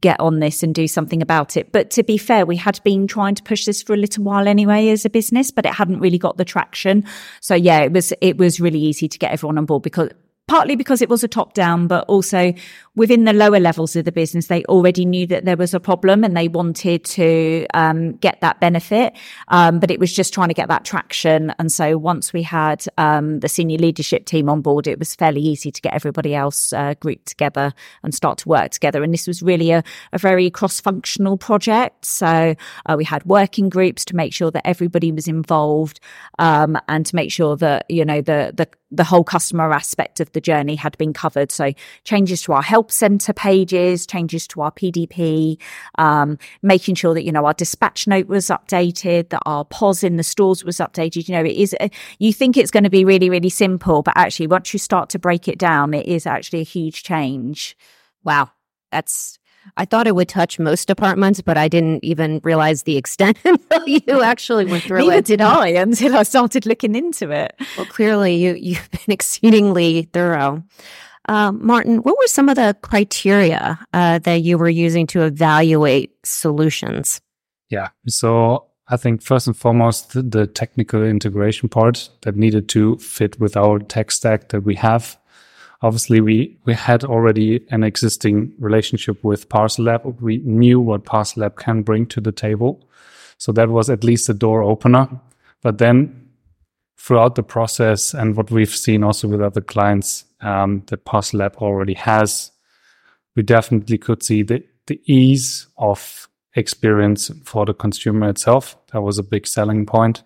get 0.00 0.18
on 0.20 0.40
this 0.40 0.62
and 0.62 0.74
do 0.74 0.86
something 0.86 1.22
about 1.22 1.56
it. 1.56 1.72
But 1.72 1.90
to 1.90 2.02
be 2.02 2.16
fair, 2.18 2.46
we 2.46 2.56
had 2.56 2.80
been 2.84 3.06
trying 3.06 3.34
to 3.34 3.42
push 3.42 3.66
this 3.66 3.82
for 3.82 3.94
a 3.94 3.96
little 3.96 4.24
while 4.24 4.48
anyway 4.48 4.88
as 4.88 5.04
a 5.04 5.10
business, 5.10 5.50
but 5.50 5.66
it 5.66 5.72
hadn't 5.74 6.00
really 6.00 6.18
got 6.18 6.36
the 6.36 6.44
traction. 6.44 7.04
So 7.40 7.54
yeah, 7.54 7.80
it 7.80 7.92
was, 7.92 8.12
it 8.20 8.38
was 8.38 8.60
really 8.60 8.80
easy 8.80 9.08
to 9.08 9.18
get 9.18 9.32
everyone 9.32 9.58
on 9.58 9.66
board 9.66 9.82
because 9.82 10.10
partly 10.50 10.74
because 10.74 11.00
it 11.00 11.08
was 11.08 11.22
a 11.22 11.28
top 11.28 11.54
down, 11.54 11.86
but 11.86 12.04
also 12.08 12.52
within 12.96 13.24
the 13.24 13.32
lower 13.32 13.60
levels 13.60 13.94
of 13.94 14.04
the 14.04 14.10
business, 14.10 14.48
they 14.48 14.64
already 14.64 15.04
knew 15.04 15.24
that 15.24 15.44
there 15.44 15.56
was 15.56 15.72
a 15.72 15.78
problem 15.78 16.24
and 16.24 16.36
they 16.36 16.48
wanted 16.48 17.04
to 17.04 17.64
um, 17.72 18.14
get 18.16 18.40
that 18.40 18.58
benefit. 18.58 19.16
Um, 19.46 19.78
but 19.78 19.92
it 19.92 20.00
was 20.00 20.12
just 20.12 20.34
trying 20.34 20.48
to 20.48 20.54
get 20.54 20.66
that 20.66 20.84
traction. 20.84 21.54
And 21.60 21.70
so 21.70 21.96
once 21.96 22.32
we 22.32 22.42
had 22.42 22.84
um, 22.98 23.38
the 23.38 23.48
senior 23.48 23.78
leadership 23.78 24.26
team 24.26 24.48
on 24.48 24.60
board, 24.60 24.88
it 24.88 24.98
was 24.98 25.14
fairly 25.14 25.40
easy 25.40 25.70
to 25.70 25.80
get 25.80 25.94
everybody 25.94 26.34
else 26.34 26.72
uh, 26.72 26.94
grouped 26.98 27.26
together 27.26 27.72
and 28.02 28.12
start 28.12 28.38
to 28.38 28.48
work 28.48 28.72
together. 28.72 29.04
And 29.04 29.14
this 29.14 29.28
was 29.28 29.42
really 29.42 29.70
a, 29.70 29.84
a 30.12 30.18
very 30.18 30.50
cross 30.50 30.80
functional 30.80 31.38
project. 31.38 32.04
So 32.04 32.56
uh, 32.86 32.96
we 32.98 33.04
had 33.04 33.24
working 33.24 33.68
groups 33.68 34.04
to 34.06 34.16
make 34.16 34.34
sure 34.34 34.50
that 34.50 34.66
everybody 34.66 35.12
was 35.12 35.28
involved 35.28 36.00
um, 36.40 36.76
and 36.88 37.06
to 37.06 37.14
make 37.14 37.30
sure 37.30 37.56
that, 37.58 37.88
you 37.88 38.04
know, 38.04 38.20
the, 38.20 38.52
the 38.52 38.66
the 38.90 39.04
whole 39.04 39.24
customer 39.24 39.72
aspect 39.72 40.20
of 40.20 40.32
the 40.32 40.39
journey 40.40 40.74
had 40.74 40.96
been 40.98 41.12
covered. 41.12 41.52
So 41.52 41.72
changes 42.04 42.42
to 42.42 42.52
our 42.52 42.62
help 42.62 42.90
center 42.90 43.32
pages, 43.32 44.06
changes 44.06 44.46
to 44.48 44.62
our 44.62 44.70
PDP, 44.70 45.60
um, 45.98 46.38
making 46.62 46.94
sure 46.94 47.14
that, 47.14 47.24
you 47.24 47.32
know, 47.32 47.46
our 47.46 47.54
dispatch 47.54 48.06
note 48.06 48.26
was 48.26 48.46
updated, 48.46 49.30
that 49.30 49.42
our 49.46 49.64
POS 49.64 50.02
in 50.02 50.16
the 50.16 50.22
stores 50.22 50.64
was 50.64 50.78
updated. 50.78 51.28
You 51.28 51.34
know, 51.34 51.44
it 51.44 51.56
is, 51.56 51.74
you 52.18 52.32
think 52.32 52.56
it's 52.56 52.70
going 52.70 52.84
to 52.84 52.90
be 52.90 53.04
really, 53.04 53.30
really 53.30 53.48
simple, 53.48 54.02
but 54.02 54.14
actually 54.16 54.46
once 54.46 54.72
you 54.72 54.78
start 54.78 55.08
to 55.10 55.18
break 55.18 55.48
it 55.48 55.58
down, 55.58 55.94
it 55.94 56.06
is 56.06 56.26
actually 56.26 56.60
a 56.60 56.64
huge 56.64 57.02
change. 57.02 57.76
Wow. 58.24 58.50
That's 58.92 59.38
I 59.76 59.84
thought 59.84 60.06
it 60.06 60.14
would 60.14 60.28
touch 60.28 60.58
most 60.58 60.88
departments, 60.88 61.40
but 61.40 61.56
I 61.56 61.68
didn't 61.68 62.04
even 62.04 62.40
realize 62.42 62.82
the 62.84 62.96
extent 62.96 63.38
until 63.44 63.88
you 63.88 64.22
actually 64.22 64.64
went 64.64 64.84
through 64.84 64.98
Neither 64.98 65.18
it. 65.18 65.24
did 65.24 65.40
I 65.40 65.68
until 65.68 66.16
I 66.16 66.22
started 66.22 66.66
looking 66.66 66.94
into 66.94 67.30
it. 67.30 67.54
Well, 67.76 67.86
clearly 67.86 68.36
you 68.36 68.54
you've 68.54 68.90
been 69.06 69.12
exceedingly 69.12 70.02
thorough. 70.12 70.62
Uh, 71.28 71.52
Martin, 71.52 71.98
what 71.98 72.16
were 72.18 72.26
some 72.26 72.48
of 72.48 72.56
the 72.56 72.76
criteria 72.82 73.78
uh, 73.92 74.18
that 74.20 74.42
you 74.42 74.58
were 74.58 74.70
using 74.70 75.06
to 75.08 75.22
evaluate 75.22 76.12
solutions? 76.24 77.20
Yeah. 77.68 77.90
So 78.08 78.66
I 78.88 78.96
think 78.96 79.22
first 79.22 79.46
and 79.46 79.56
foremost, 79.56 80.12
the, 80.12 80.22
the 80.22 80.46
technical 80.46 81.04
integration 81.04 81.68
part 81.68 82.08
that 82.22 82.36
needed 82.36 82.68
to 82.70 82.96
fit 82.98 83.38
with 83.38 83.56
our 83.56 83.78
tech 83.78 84.10
stack 84.10 84.48
that 84.48 84.62
we 84.62 84.74
have 84.74 85.16
obviously 85.82 86.20
we 86.20 86.58
we 86.64 86.74
had 86.74 87.04
already 87.04 87.60
an 87.70 87.82
existing 87.82 88.52
relationship 88.58 89.22
with 89.24 89.48
Parcel 89.48 89.84
Lab. 89.84 90.04
We 90.20 90.38
knew 90.38 90.80
what 90.80 91.04
Parcel 91.04 91.42
Lab 91.42 91.56
can 91.56 91.82
bring 91.82 92.06
to 92.06 92.20
the 92.20 92.32
table, 92.32 92.88
so 93.38 93.52
that 93.52 93.68
was 93.68 93.90
at 93.90 94.04
least 94.04 94.28
a 94.28 94.34
door 94.34 94.62
opener. 94.62 95.08
But 95.62 95.78
then 95.78 96.28
throughout 96.98 97.34
the 97.34 97.42
process 97.42 98.14
and 98.14 98.36
what 98.36 98.50
we've 98.50 98.74
seen 98.74 99.02
also 99.02 99.28
with 99.28 99.40
other 99.40 99.60
clients 99.60 100.24
um, 100.40 100.82
that 100.86 101.04
Parcel 101.04 101.40
Lab 101.40 101.56
already 101.56 101.94
has, 101.94 102.50
we 103.36 103.42
definitely 103.42 103.98
could 103.98 104.22
see 104.22 104.42
the 104.42 104.64
the 104.86 105.00
ease 105.06 105.66
of 105.78 106.28
experience 106.56 107.30
for 107.44 107.64
the 107.64 107.74
consumer 107.74 108.28
itself. 108.28 108.76
That 108.92 109.02
was 109.02 109.18
a 109.18 109.22
big 109.22 109.46
selling 109.46 109.86
point. 109.86 110.24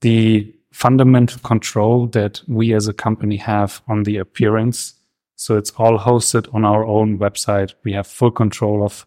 The 0.00 0.52
fundamental 0.72 1.38
control 1.40 2.06
that 2.08 2.42
we 2.48 2.74
as 2.74 2.88
a 2.88 2.92
company 2.92 3.36
have 3.36 3.82
on 3.86 4.02
the 4.02 4.16
appearance. 4.16 4.94
So 5.36 5.56
it's 5.56 5.70
all 5.72 5.98
hosted 5.98 6.52
on 6.54 6.64
our 6.64 6.84
own 6.84 7.18
website. 7.18 7.74
We 7.84 7.92
have 7.92 8.06
full 8.06 8.30
control 8.30 8.82
of, 8.82 9.06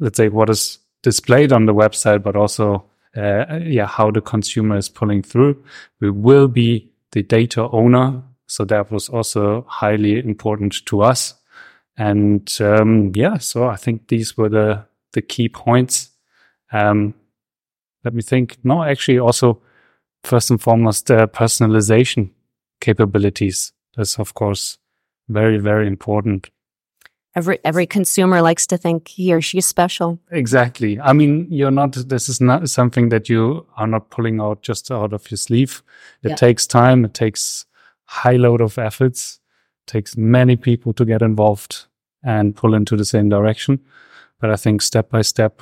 let's 0.00 0.16
say, 0.16 0.28
what 0.28 0.50
is 0.50 0.78
displayed 1.02 1.52
on 1.52 1.66
the 1.66 1.74
website, 1.74 2.22
but 2.22 2.34
also, 2.34 2.84
uh, 3.16 3.58
yeah, 3.62 3.86
how 3.86 4.10
the 4.10 4.20
consumer 4.20 4.76
is 4.76 4.88
pulling 4.88 5.22
through. 5.22 5.62
We 6.00 6.10
will 6.10 6.48
be 6.48 6.90
the 7.12 7.22
data 7.22 7.68
owner. 7.70 8.22
So 8.46 8.64
that 8.64 8.90
was 8.90 9.08
also 9.08 9.64
highly 9.68 10.18
important 10.18 10.84
to 10.86 11.02
us. 11.02 11.34
And, 11.98 12.50
um, 12.60 13.12
yeah, 13.14 13.38
so 13.38 13.68
I 13.68 13.76
think 13.76 14.08
these 14.08 14.36
were 14.36 14.48
the, 14.48 14.84
the 15.12 15.22
key 15.22 15.48
points. 15.48 16.10
Um, 16.72 17.14
let 18.04 18.14
me 18.14 18.22
think. 18.22 18.58
No, 18.62 18.82
actually 18.82 19.18
also, 19.18 19.60
first 20.26 20.50
and 20.50 20.60
foremost, 20.60 21.10
uh, 21.10 21.26
personalization 21.28 22.30
capabilities. 22.80 23.72
That's, 23.96 24.18
of 24.18 24.34
course, 24.34 24.78
very, 25.28 25.58
very 25.58 25.86
important. 25.86 26.50
Every 27.34 27.58
every 27.64 27.86
consumer 27.86 28.40
likes 28.40 28.66
to 28.68 28.78
think 28.78 29.08
he 29.08 29.34
or 29.34 29.42
she's 29.42 29.66
special. 29.66 30.18
Exactly. 30.30 30.98
I 30.98 31.12
mean, 31.12 31.46
you're 31.50 31.70
not. 31.70 31.92
This 32.08 32.28
is 32.30 32.40
not 32.40 32.68
something 32.70 33.10
that 33.10 33.28
you 33.28 33.66
are 33.76 33.86
not 33.86 34.08
pulling 34.10 34.40
out 34.40 34.62
just 34.62 34.90
out 34.90 35.12
of 35.12 35.30
your 35.30 35.36
sleeve. 35.36 35.82
It 36.22 36.30
Yeah. 36.30 36.36
takes 36.36 36.66
time. 36.66 37.04
It 37.04 37.12
takes 37.12 37.66
high 38.04 38.36
load 38.38 38.62
of 38.62 38.78
efforts. 38.78 39.40
It 39.86 39.90
takes 39.92 40.16
many 40.16 40.56
people 40.56 40.94
to 40.94 41.04
get 41.04 41.20
involved 41.22 41.86
and 42.22 42.56
pull 42.56 42.74
into 42.74 42.96
the 42.96 43.04
same 43.04 43.28
direction. 43.28 43.80
But 44.40 44.50
I 44.50 44.56
think 44.56 44.80
step 44.82 45.10
by 45.10 45.22
step, 45.22 45.60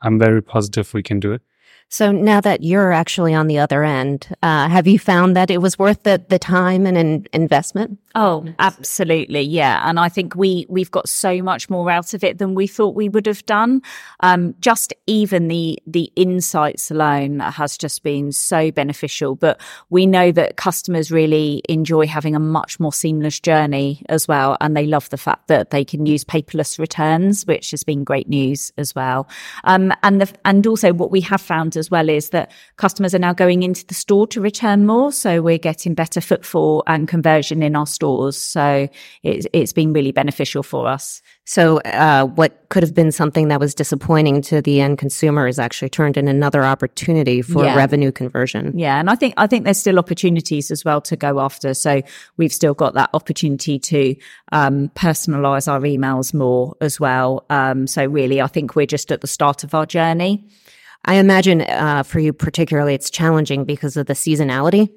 I'm 0.00 0.18
very 0.18 0.40
positive 0.42 0.94
we 0.94 1.02
can 1.02 1.20
do 1.20 1.32
it. 1.32 1.42
So 1.90 2.12
now 2.12 2.42
that 2.42 2.62
you're 2.62 2.92
actually 2.92 3.32
on 3.32 3.46
the 3.46 3.58
other 3.58 3.82
end, 3.82 4.28
uh, 4.42 4.68
have 4.68 4.86
you 4.86 4.98
found 4.98 5.34
that 5.36 5.50
it 5.50 5.62
was 5.62 5.78
worth 5.78 6.02
the, 6.02 6.22
the 6.28 6.38
time 6.38 6.84
and 6.84 6.98
in, 6.98 7.26
investment? 7.32 7.98
Oh, 8.14 8.46
absolutely. 8.58 9.42
Yeah. 9.42 9.88
And 9.88 9.98
I 9.98 10.08
think 10.10 10.34
we, 10.34 10.66
we've 10.68 10.90
got 10.90 11.08
so 11.08 11.40
much 11.40 11.70
more 11.70 11.90
out 11.90 12.12
of 12.12 12.24
it 12.24 12.38
than 12.38 12.54
we 12.54 12.66
thought 12.66 12.94
we 12.94 13.08
would 13.08 13.26
have 13.26 13.46
done. 13.46 13.80
Um, 14.20 14.54
just 14.60 14.92
even 15.06 15.48
the, 15.48 15.78
the 15.86 16.12
insights 16.16 16.90
alone 16.90 17.40
has 17.40 17.78
just 17.78 18.02
been 18.02 18.32
so 18.32 18.70
beneficial. 18.70 19.34
But 19.34 19.60
we 19.88 20.04
know 20.04 20.30
that 20.32 20.56
customers 20.56 21.10
really 21.10 21.62
enjoy 21.68 22.06
having 22.06 22.34
a 22.34 22.40
much 22.40 22.78
more 22.80 22.92
seamless 22.92 23.40
journey 23.40 24.02
as 24.10 24.28
well. 24.28 24.58
And 24.60 24.76
they 24.76 24.86
love 24.86 25.08
the 25.08 25.16
fact 25.16 25.48
that 25.48 25.70
they 25.70 25.84
can 25.84 26.04
use 26.04 26.24
paperless 26.24 26.78
returns, 26.78 27.46
which 27.46 27.70
has 27.70 27.82
been 27.82 28.04
great 28.04 28.28
news 28.28 28.72
as 28.76 28.94
well. 28.94 29.26
Um, 29.64 29.92
and 30.02 30.20
the, 30.20 30.30
and 30.44 30.66
also 30.66 30.92
what 30.92 31.10
we 31.10 31.20
have 31.22 31.40
found 31.40 31.77
as 31.78 31.90
well 31.90 32.08
is 32.08 32.30
that 32.30 32.50
customers 32.76 33.14
are 33.14 33.18
now 33.18 33.32
going 33.32 33.62
into 33.62 33.86
the 33.86 33.94
store 33.94 34.26
to 34.26 34.40
return 34.40 34.84
more. 34.84 35.12
So 35.12 35.40
we're 35.40 35.56
getting 35.58 35.94
better 35.94 36.20
footfall 36.20 36.82
and 36.86 37.08
conversion 37.08 37.62
in 37.62 37.76
our 37.76 37.86
stores. 37.86 38.36
So 38.36 38.88
it's, 39.22 39.46
it's 39.52 39.72
been 39.72 39.92
really 39.92 40.12
beneficial 40.12 40.62
for 40.62 40.86
us. 40.86 41.22
So 41.46 41.78
uh, 41.78 42.26
what 42.26 42.68
could 42.68 42.82
have 42.82 42.94
been 42.94 43.10
something 43.10 43.48
that 43.48 43.58
was 43.58 43.74
disappointing 43.74 44.42
to 44.42 44.60
the 44.60 44.82
end 44.82 44.98
consumer 44.98 45.48
is 45.48 45.58
actually 45.58 45.88
turned 45.88 46.18
in 46.18 46.28
another 46.28 46.62
opportunity 46.62 47.40
for 47.40 47.64
Yeah. 47.64 47.74
revenue 47.74 48.12
conversion. 48.12 48.78
Yeah. 48.78 49.00
And 49.00 49.08
I 49.08 49.14
think, 49.14 49.32
I 49.38 49.46
think 49.46 49.64
there's 49.64 49.78
still 49.78 49.98
opportunities 49.98 50.70
as 50.70 50.84
well 50.84 51.00
to 51.02 51.16
go 51.16 51.40
after. 51.40 51.72
So 51.72 52.02
we've 52.36 52.52
still 52.52 52.74
got 52.74 52.92
that 52.94 53.08
opportunity 53.14 53.78
to, 53.78 54.14
um, 54.52 54.90
personalize 54.90 55.72
our 55.72 55.80
emails 55.80 56.34
more 56.34 56.76
as 56.82 57.00
well. 57.00 57.46
Um, 57.48 57.86
so 57.86 58.04
really, 58.04 58.42
I 58.42 58.46
think 58.46 58.76
we're 58.76 58.84
just 58.84 59.10
at 59.10 59.22
the 59.22 59.26
start 59.26 59.64
of 59.64 59.74
our 59.74 59.86
journey. 59.86 60.44
I 61.04 61.14
imagine 61.14 61.62
uh, 61.62 62.02
for 62.02 62.20
you 62.20 62.32
particularly, 62.32 62.94
it's 62.94 63.10
challenging 63.10 63.64
because 63.64 63.96
of 63.96 64.06
the 64.06 64.14
seasonality 64.14 64.90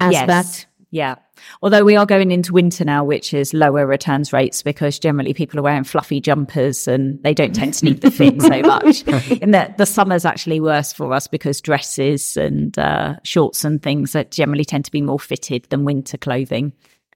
aspect. 0.00 0.28
Yes. 0.28 0.66
Yeah. 0.90 1.16
Although 1.62 1.84
we 1.84 1.96
are 1.96 2.06
going 2.06 2.30
into 2.30 2.52
winter 2.52 2.84
now, 2.84 3.04
which 3.04 3.34
is 3.34 3.52
lower 3.52 3.86
returns 3.86 4.32
rates 4.32 4.62
because 4.62 4.98
generally 4.98 5.34
people 5.34 5.60
are 5.60 5.62
wearing 5.62 5.84
fluffy 5.84 6.20
jumpers 6.20 6.88
and 6.88 7.22
they 7.22 7.34
don't 7.34 7.54
tend 7.54 7.74
to 7.74 7.84
need 7.84 8.00
the 8.00 8.10
fit 8.10 8.40
so 8.40 8.48
much. 8.62 9.06
In 9.40 9.50
the, 9.50 9.72
the 9.76 9.84
summer's 9.84 10.24
actually 10.24 10.60
worse 10.60 10.92
for 10.92 11.12
us 11.12 11.26
because 11.26 11.60
dresses 11.60 12.36
and 12.36 12.78
uh, 12.78 13.16
shorts 13.22 13.64
and 13.64 13.82
things 13.82 14.12
that 14.12 14.30
generally 14.30 14.64
tend 14.64 14.86
to 14.86 14.90
be 14.90 15.02
more 15.02 15.18
fitted 15.18 15.66
than 15.68 15.84
winter 15.84 16.16
clothing. 16.16 16.72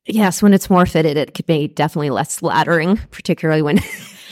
Yes, 0.06 0.42
when 0.42 0.52
it's 0.52 0.68
more 0.68 0.84
fitted, 0.84 1.16
it 1.16 1.32
could 1.34 1.46
be 1.46 1.68
definitely 1.68 2.10
less 2.10 2.40
flattering, 2.40 2.98
particularly 3.10 3.62
when 3.62 3.78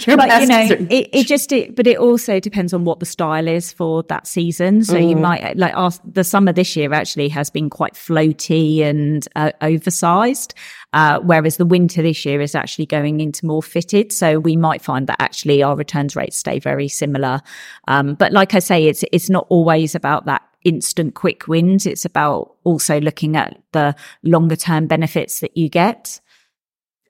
you're 0.06 0.16
but 0.16 0.40
you 0.40 0.46
know, 0.46 0.86
it, 0.90 1.08
it 1.12 1.26
just 1.26 1.52
it, 1.52 1.74
but 1.76 1.86
it 1.86 1.98
also 1.98 2.40
depends 2.40 2.72
on 2.72 2.84
what 2.84 3.00
the 3.00 3.06
style 3.06 3.46
is 3.48 3.72
for 3.72 4.02
that 4.04 4.26
season. 4.26 4.82
So 4.84 4.96
you 4.96 5.16
Mm. 5.16 5.20
might 5.20 5.56
like 5.56 5.76
our, 5.76 5.90
the 6.04 6.24
summer 6.24 6.52
this 6.52 6.76
year 6.76 6.92
actually 6.92 7.28
has 7.28 7.50
been 7.50 7.70
quite 7.70 7.94
floaty 7.94 8.80
and 8.82 9.26
uh, 9.36 9.52
oversized, 9.60 10.54
uh, 10.92 11.20
whereas 11.20 11.56
the 11.56 11.66
winter 11.66 12.02
this 12.02 12.24
year 12.24 12.40
is 12.40 12.54
actually 12.54 12.86
going 12.86 13.20
into 13.20 13.46
more 13.46 13.62
fitted. 13.62 14.12
So 14.12 14.38
we 14.38 14.56
might 14.56 14.82
find 14.82 15.06
that 15.06 15.16
actually 15.20 15.62
our 15.62 15.76
returns 15.76 16.16
rates 16.16 16.36
stay 16.36 16.58
very 16.58 16.88
similar. 16.88 17.40
Um, 17.88 18.14
but 18.14 18.32
like 18.32 18.54
I 18.54 18.58
say, 18.60 18.86
it's 18.86 19.04
it's 19.12 19.30
not 19.30 19.46
always 19.48 19.94
about 19.94 20.26
that 20.26 20.42
instant 20.64 21.14
quick 21.14 21.48
wins. 21.48 21.86
It's 21.86 22.04
about 22.04 22.54
also 22.64 23.00
looking 23.00 23.36
at 23.36 23.60
the 23.72 23.94
longer 24.22 24.56
term 24.56 24.86
benefits 24.86 25.40
that 25.40 25.56
you 25.56 25.68
get. 25.68 26.20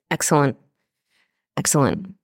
Excellent. 0.09 0.57
Excellent. 1.57 2.15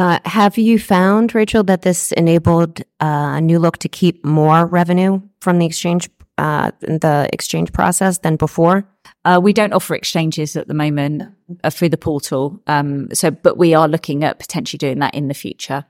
Uh, 0.00 0.18
have 0.24 0.56
you 0.56 0.78
found, 0.78 1.34
Rachel, 1.34 1.62
that 1.64 1.82
this 1.82 2.10
enabled 2.12 2.80
uh, 3.02 3.36
a 3.36 3.40
New 3.42 3.58
Look 3.58 3.76
to 3.78 3.88
keep 3.88 4.24
more 4.24 4.64
revenue 4.64 5.20
from 5.42 5.58
the 5.58 5.66
exchange, 5.66 6.08
uh, 6.38 6.70
the 6.80 7.28
exchange 7.34 7.70
process 7.74 8.16
than 8.16 8.36
before? 8.36 8.88
Uh, 9.26 9.38
we 9.42 9.52
don't 9.52 9.74
offer 9.74 9.94
exchanges 9.94 10.56
at 10.56 10.68
the 10.68 10.72
moment 10.72 11.24
uh, 11.62 11.68
through 11.68 11.90
the 11.90 11.98
portal. 11.98 12.62
Um, 12.66 13.08
so, 13.12 13.30
but 13.30 13.58
we 13.58 13.74
are 13.74 13.88
looking 13.88 14.24
at 14.24 14.38
potentially 14.38 14.78
doing 14.78 15.00
that 15.00 15.14
in 15.14 15.28
the 15.28 15.34
future. 15.34 15.84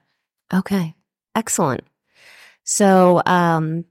Okay. 0.53 0.97
Excellent. 1.37 1.85
So, 2.65 3.23
um, 3.27 3.85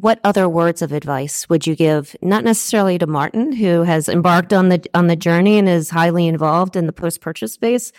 what 0.00 0.18
other 0.24 0.48
words 0.48 0.82
of 0.82 0.92
advice 0.92 1.48
would 1.48 1.66
you 1.66 1.76
give 1.76 2.16
not 2.22 2.44
necessarily 2.44 2.98
to 2.98 3.06
martin 3.06 3.52
who 3.52 3.82
has 3.82 4.08
embarked 4.08 4.52
on 4.52 4.68
the 4.68 4.82
on 4.94 5.06
the 5.06 5.16
journey 5.16 5.58
and 5.58 5.68
is 5.68 5.90
highly 5.90 6.26
involved 6.26 6.76
in 6.76 6.86
the 6.86 6.92
post 6.92 7.20
purchase 7.20 7.52
space 7.52 7.92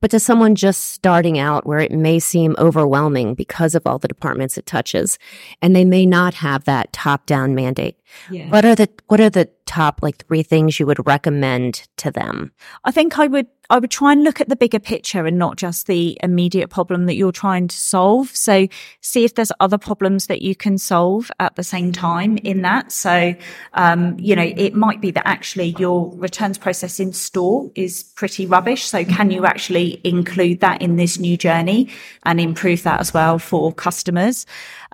but 0.00 0.10
to 0.10 0.20
someone 0.20 0.54
just 0.54 0.90
starting 0.90 1.38
out 1.38 1.66
where 1.66 1.80
it 1.80 1.92
may 1.92 2.18
seem 2.18 2.54
overwhelming 2.58 3.34
because 3.34 3.74
of 3.74 3.86
all 3.86 3.98
the 3.98 4.08
departments 4.08 4.56
it 4.56 4.66
touches 4.66 5.18
and 5.60 5.74
they 5.74 5.84
may 5.84 6.06
not 6.06 6.34
have 6.34 6.64
that 6.64 6.92
top 6.92 7.26
down 7.26 7.54
mandate 7.54 7.98
yeah. 8.30 8.48
what 8.50 8.64
are 8.64 8.74
the 8.74 8.88
what 9.06 9.20
are 9.20 9.30
the 9.30 9.48
top 9.66 10.00
like 10.02 10.24
three 10.26 10.42
things 10.42 10.78
you 10.78 10.86
would 10.86 11.04
recommend 11.06 11.86
to 11.96 12.10
them 12.10 12.52
i 12.84 12.90
think 12.90 13.18
i 13.18 13.26
would 13.26 13.46
I 13.70 13.78
would 13.78 13.90
try 13.90 14.12
and 14.12 14.24
look 14.24 14.40
at 14.40 14.48
the 14.48 14.56
bigger 14.56 14.78
picture 14.78 15.26
and 15.26 15.38
not 15.38 15.56
just 15.56 15.86
the 15.86 16.18
immediate 16.22 16.70
problem 16.70 17.06
that 17.06 17.16
you're 17.16 17.32
trying 17.32 17.68
to 17.68 17.76
solve. 17.76 18.34
So 18.34 18.66
see 19.02 19.24
if 19.24 19.34
there's 19.34 19.52
other 19.60 19.76
problems 19.76 20.26
that 20.26 20.40
you 20.40 20.56
can 20.56 20.78
solve 20.78 21.30
at 21.38 21.56
the 21.56 21.62
same 21.62 21.92
time 21.92 22.38
in 22.38 22.62
that. 22.62 22.92
So, 22.92 23.34
um, 23.74 24.16
you 24.18 24.34
know, 24.34 24.50
it 24.56 24.74
might 24.74 25.02
be 25.02 25.10
that 25.10 25.26
actually 25.26 25.74
your 25.78 26.10
returns 26.16 26.56
process 26.56 26.98
in 26.98 27.12
store 27.12 27.70
is 27.74 28.02
pretty 28.02 28.46
rubbish. 28.46 28.84
So 28.84 29.04
can 29.04 29.30
you 29.30 29.44
actually 29.44 30.00
include 30.02 30.60
that 30.60 30.80
in 30.80 30.96
this 30.96 31.18
new 31.18 31.36
journey 31.36 31.90
and 32.22 32.40
improve 32.40 32.84
that 32.84 33.00
as 33.00 33.12
well 33.12 33.38
for 33.38 33.72
customers? 33.72 34.46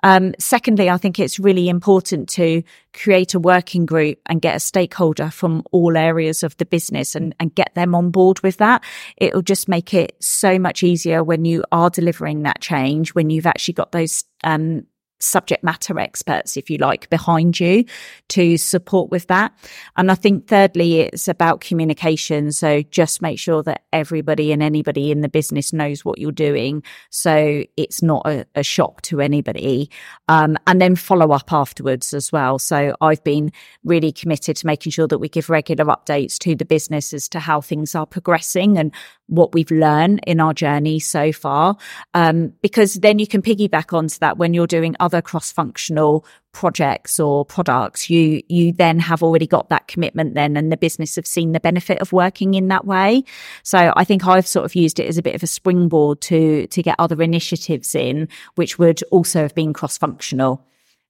Um, 0.03 0.33
secondly, 0.39 0.89
I 0.89 0.97
think 0.97 1.19
it's 1.19 1.39
really 1.39 1.69
important 1.69 2.29
to 2.29 2.63
create 2.93 3.33
a 3.33 3.39
working 3.39 3.85
group 3.85 4.19
and 4.25 4.41
get 4.41 4.55
a 4.55 4.59
stakeholder 4.59 5.29
from 5.29 5.63
all 5.71 5.97
areas 5.97 6.43
of 6.43 6.55
the 6.57 6.65
business 6.65 7.15
and, 7.15 7.35
and 7.39 7.53
get 7.55 7.73
them 7.75 7.95
on 7.95 8.11
board 8.11 8.39
with 8.41 8.57
that. 8.57 8.83
It'll 9.17 9.41
just 9.41 9.67
make 9.67 9.93
it 9.93 10.15
so 10.19 10.59
much 10.59 10.83
easier 10.83 11.23
when 11.23 11.45
you 11.45 11.63
are 11.71 11.89
delivering 11.89 12.43
that 12.43 12.61
change, 12.61 13.13
when 13.15 13.29
you've 13.29 13.47
actually 13.47 13.73
got 13.73 13.91
those 13.91 14.23
um, 14.43 14.85
subject 15.19 15.63
matter 15.63 15.99
experts, 15.99 16.57
if 16.57 16.69
you 16.69 16.77
like, 16.77 17.09
behind 17.09 17.59
you 17.59 17.85
to 18.29 18.57
support 18.57 19.11
with 19.11 19.27
that. 19.27 19.53
And 19.95 20.11
I 20.11 20.15
think 20.15 20.47
thirdly, 20.47 21.01
it's 21.01 21.27
about 21.27 21.61
communication. 21.61 22.51
So 22.51 22.81
just 22.83 23.21
make 23.21 23.39
sure 23.39 23.63
that 23.63 23.83
everybody 23.93 24.51
and 24.51 24.61
anybody 24.61 25.11
in 25.11 25.21
the 25.21 25.29
business 25.29 25.73
knows 25.73 26.03
what 26.03 26.19
you're 26.19 26.31
doing. 26.31 26.83
So 27.09 27.63
it's 27.77 28.01
not 28.01 28.25
a, 28.25 28.45
a 28.55 28.63
shock 28.63 29.01
to 29.03 29.21
anybody. 29.21 29.89
Um, 30.27 30.57
and 30.67 30.81
then 30.81 30.95
follow 30.95 31.31
up 31.31 31.51
afterwards 31.51 32.13
as 32.13 32.31
well. 32.31 32.59
So 32.59 32.95
I've 33.01 33.23
been 33.23 33.51
really 33.83 34.11
committed 34.11 34.57
to 34.57 34.67
making 34.67 34.91
sure 34.91 35.07
that 35.07 35.19
we 35.19 35.29
give 35.29 35.49
regular 35.49 35.85
updates 35.85 36.37
to 36.39 36.55
the 36.55 36.65
business 36.65 37.13
as 37.13 37.29
to 37.29 37.39
how 37.39 37.61
things 37.61 37.95
are 37.95 38.05
progressing 38.05 38.77
and 38.77 38.93
what 39.27 39.53
we've 39.53 39.71
learned 39.71 40.19
in 40.27 40.39
our 40.39 40.53
journey 40.53 40.99
so 40.99 41.31
far. 41.31 41.77
Um, 42.13 42.53
because 42.61 42.95
then 42.95 43.19
you 43.19 43.27
can 43.27 43.41
piggyback 43.41 43.95
onto 43.95 44.19
that 44.19 44.37
when 44.37 44.53
you're 44.53 44.67
doing 44.67 44.95
other 44.99 45.14
cross 45.21 45.51
functional 45.51 46.25
projects 46.51 47.19
or 47.19 47.43
products, 47.43 48.09
you, 48.09 48.41
you 48.47 48.71
then 48.71 48.99
have 48.99 49.21
already 49.21 49.45
got 49.45 49.69
that 49.69 49.87
commitment 49.87 50.33
then 50.35 50.55
and 50.55 50.71
the 50.71 50.77
business 50.77 51.15
have 51.15 51.27
seen 51.27 51.51
the 51.51 51.59
benefit 51.59 51.99
of 51.99 52.13
working 52.13 52.53
in 52.53 52.69
that 52.69 52.85
way. 52.85 53.23
So 53.63 53.93
I 53.95 54.03
think 54.03 54.25
I've 54.25 54.47
sort 54.47 54.65
of 54.65 54.73
used 54.73 54.99
it 54.99 55.07
as 55.07 55.17
a 55.17 55.21
bit 55.21 55.35
of 55.35 55.43
a 55.43 55.47
springboard 55.47 56.21
to, 56.21 56.67
to 56.67 56.81
get 56.81 56.95
other 56.97 57.21
initiatives 57.21 57.93
in, 57.93 58.29
which 58.55 58.79
would 58.79 59.03
also 59.11 59.41
have 59.41 59.53
been 59.53 59.73
cross 59.73 59.97
functional. 59.97 60.65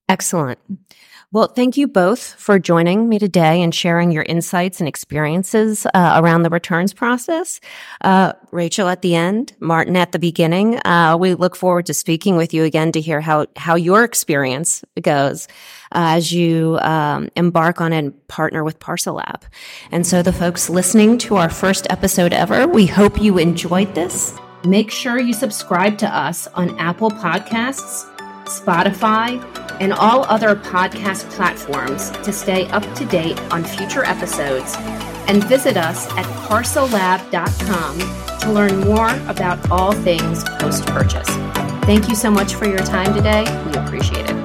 Excellent. 0.10 0.60
Well, 1.32 1.48
thank 1.48 1.76
you 1.76 1.88
both 1.88 2.22
for 2.36 2.60
joining 2.60 3.10
me 3.10 3.20
today 3.20 3.62
and 3.62 3.74
sharing 3.74 4.12
your 4.12 4.24
insights 4.24 4.80
and 4.80 4.88
experiences 4.88 5.86
uh, 5.88 6.22
around 6.22 6.44
the 6.44 6.50
returns 6.50 6.94
process. 6.94 7.60
Uh, 8.02 8.34
Rachel 8.52 8.88
at 8.88 9.02
the 9.02 9.16
end, 9.16 9.54
Martin 9.60 9.98
at 9.98 10.12
the 10.12 10.20
beginning. 10.20 10.80
Uh, 10.86 11.18
we 11.20 11.34
look 11.34 11.56
forward 11.56 11.88
to 11.88 11.94
speaking 11.94 12.38
with 12.38 12.54
you 12.54 12.64
again 12.64 12.92
to 12.94 13.02
hear 13.02 13.22
how 13.22 13.48
how 13.58 13.76
your 13.76 14.04
experience 14.04 14.84
goes 15.02 15.48
uh, 15.92 16.16
as 16.16 16.32
you 16.32 16.78
um, 16.82 17.30
embark 17.36 17.82
on 17.82 17.92
and 17.92 18.28
partner 18.28 18.64
with 18.64 18.80
Parcel 18.80 19.16
Lab. 19.16 19.44
And 19.92 20.06
so, 20.06 20.22
the 20.22 20.34
folks 20.34 20.70
listening 20.70 21.18
to 21.20 21.36
our 21.36 21.50
first 21.50 21.88
episode 21.90 22.34
ever, 22.34 22.68
we 22.68 22.86
hope 22.86 23.22
you 23.22 23.38
enjoyed 23.38 23.94
this. 23.96 24.34
Make 24.66 24.90
sure 24.90 25.20
you 25.20 25.34
subscribe 25.34 25.98
to 26.00 26.08
us 26.08 26.48
on 26.48 26.78
Apple 26.80 27.12
Podcasts, 27.12 28.10
Spotify 28.46 29.42
and 29.80 29.94
all 29.94 30.24
other 30.26 30.56
podcast 30.56 31.30
platforms 31.32 32.12
to 32.12 32.32
stay 32.32 32.68
up 32.68 32.84
to 32.96 33.06
date 33.06 33.40
on 33.52 33.64
future 33.64 34.04
episodes 34.04 34.76
and 35.28 35.44
visit 35.46 35.78
us 35.78 36.08
at 36.12 36.26
parcellab.com 36.48 38.00
to 38.40 38.52
learn 38.52 38.80
more 38.82 39.10
about 39.30 39.70
all 39.72 39.92
things 39.92 40.44
post 40.60 40.86
purchase. 40.88 41.30
Thank 41.86 42.08
you 42.10 42.16
so 42.16 42.32
much 42.32 42.56
for 42.56 42.66
your 42.66 42.80
time 42.80 43.14
today. 43.14 43.44
We 43.66 43.74
appreciate 43.74 44.30
it. 44.30 44.45